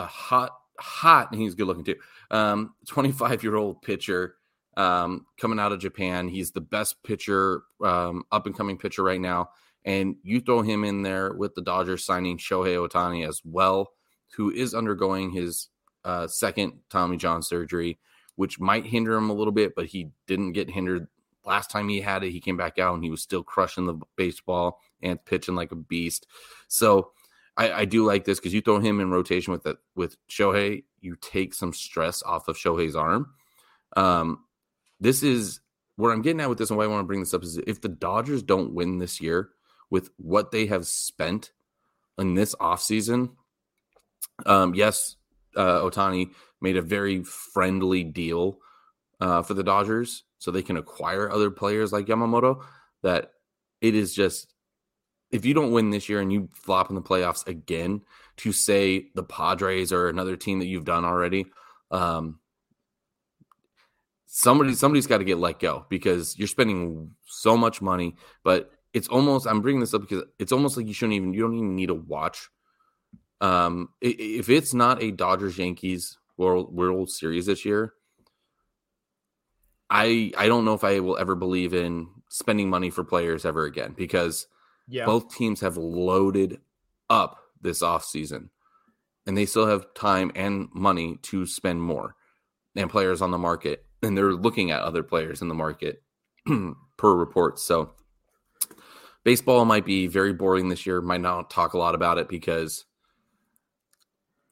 [0.00, 1.96] a hot hot and he's good looking too.
[2.30, 4.36] Um, 25 year old pitcher
[4.76, 6.28] um, coming out of Japan.
[6.28, 9.50] He's the best pitcher, um, up and coming pitcher right now.
[9.84, 13.92] And you throw him in there with the Dodgers signing Shohei Ohtani as well,
[14.36, 15.68] who is undergoing his
[16.04, 17.98] uh, second Tommy John surgery,
[18.36, 21.08] which might hinder him a little bit, but he didn't get hindered
[21.44, 22.30] last time he had it.
[22.30, 25.76] He came back out and he was still crushing the baseball and pitching like a
[25.76, 26.26] beast.
[26.68, 27.12] So
[27.56, 30.84] I, I do like this because you throw him in rotation with the, with Shohei,
[31.00, 33.34] you take some stress off of Shohei's arm.
[33.96, 34.44] Um,
[35.00, 35.60] this is
[35.96, 37.58] where I'm getting at with this, and why I want to bring this up is
[37.58, 39.50] if the Dodgers don't win this year
[39.90, 41.52] with what they have spent
[42.18, 43.30] in this offseason,
[44.46, 45.16] um, yes,
[45.56, 48.58] uh, Ohtani made a very friendly deal
[49.20, 52.64] uh, for the Dodgers so they can acquire other players like Yamamoto.
[53.02, 53.32] That
[53.80, 54.54] it is just
[55.30, 58.02] if you don't win this year and you flop in the playoffs again,
[58.38, 61.46] to say the Padres or another team that you've done already,
[61.90, 62.38] um,
[64.26, 68.16] somebody somebody's got to get let go because you're spending so much money.
[68.42, 71.42] But it's almost I'm bringing this up because it's almost like you shouldn't even you
[71.42, 72.48] don't even need to watch.
[73.40, 77.94] Um, if it's not a Dodgers Yankees World World Series this year,
[79.88, 83.64] I I don't know if I will ever believe in spending money for players ever
[83.64, 84.46] again because
[84.90, 85.06] yeah.
[85.06, 86.60] both teams have loaded
[87.08, 88.50] up this off season
[89.26, 92.14] and they still have time and money to spend more
[92.76, 96.02] and players on the market and they're looking at other players in the market
[96.96, 97.58] per report.
[97.58, 97.92] so
[99.24, 102.84] baseball might be very boring this year might not talk a lot about it because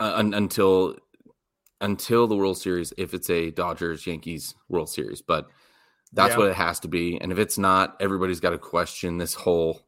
[0.00, 0.96] uh, un- until
[1.80, 5.48] until the World Series if it's a Dodgers Yankees World Series, but
[6.12, 6.38] that's yeah.
[6.38, 7.20] what it has to be.
[7.20, 9.82] And if it's not, everybody's got to question this whole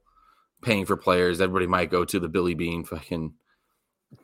[0.63, 1.41] paying for players.
[1.41, 3.35] Everybody might go to the Billy Beane fucking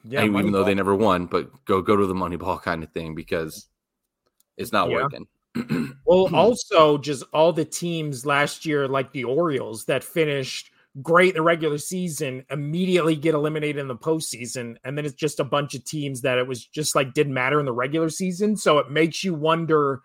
[0.05, 3.15] yeah, even though they never won, but go go to the Moneyball kind of thing
[3.15, 3.69] because
[4.57, 4.97] it's not yeah.
[4.97, 5.27] working.
[6.07, 10.71] well, also just all the teams last year, like the Orioles, that finished
[11.03, 14.77] great in the regular season immediately get eliminated in the postseason.
[14.83, 17.61] And then it's just a bunch of teams that it was just like didn't matter
[17.61, 18.57] in the regular season.
[18.57, 20.01] So it makes you wonder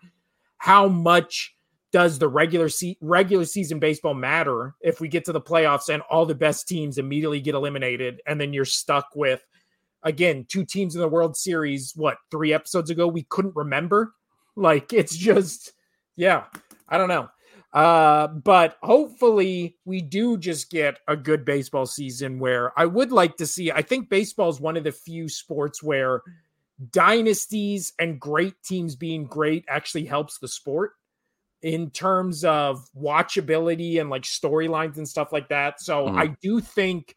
[0.58, 1.54] how much
[1.92, 6.02] does the regular se- regular season baseball matter if we get to the playoffs and
[6.10, 9.44] all the best teams immediately get eliminated and then you're stuck with
[10.02, 14.14] again two teams in the World Series what 3 episodes ago we couldn't remember
[14.56, 15.72] like it's just
[16.16, 16.44] yeah
[16.88, 17.28] I don't know
[17.72, 23.38] uh, but hopefully we do just get a good baseball season where I would like
[23.38, 23.72] to see.
[23.72, 26.20] I think baseball is one of the few sports where
[26.90, 30.92] dynasties and great teams being great actually helps the sport
[31.62, 35.80] in terms of watchability and like storylines and stuff like that.
[35.80, 36.18] So mm-hmm.
[36.18, 37.14] I do think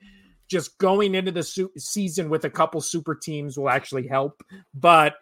[0.48, 4.44] just going into the su- season with a couple super teams will actually help.
[4.74, 5.16] But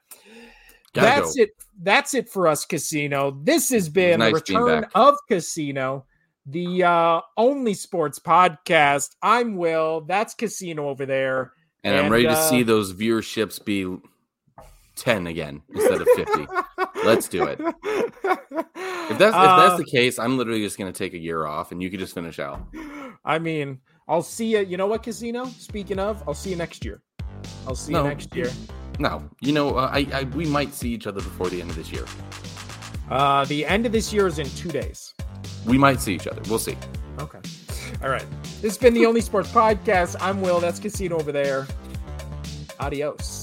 [0.93, 1.43] Gotta that's go.
[1.43, 1.49] it.
[1.81, 3.39] That's it for us, Casino.
[3.43, 6.05] This has been nice the return of Casino,
[6.45, 9.15] the uh, only sports podcast.
[9.21, 10.01] I'm Will.
[10.01, 11.53] That's Casino over there.
[11.83, 13.97] And, and I'm ready uh, to see those viewerships be
[14.95, 16.47] 10 again instead of 50.
[17.05, 17.59] Let's do it.
[17.59, 21.45] If that's if that's uh, the case, I'm literally just going to take a year
[21.45, 22.61] off and you can just finish out.
[23.25, 24.59] I mean, I'll see you.
[24.59, 25.45] You know what, Casino?
[25.45, 27.01] Speaking of, I'll see you next year.
[27.67, 28.49] I'll see no, you next year.
[28.99, 31.75] No, you know, uh, I, I we might see each other before the end of
[31.75, 32.05] this year.
[33.09, 35.13] Uh, the end of this year is in two days.
[35.65, 36.41] We might see each other.
[36.49, 36.77] We'll see.
[37.19, 37.39] Okay.
[38.01, 38.25] All right.
[38.61, 40.15] This has been the Only Sports Podcast.
[40.19, 40.59] I'm Will.
[40.59, 41.67] That's Casino over there.
[42.79, 43.42] Adios.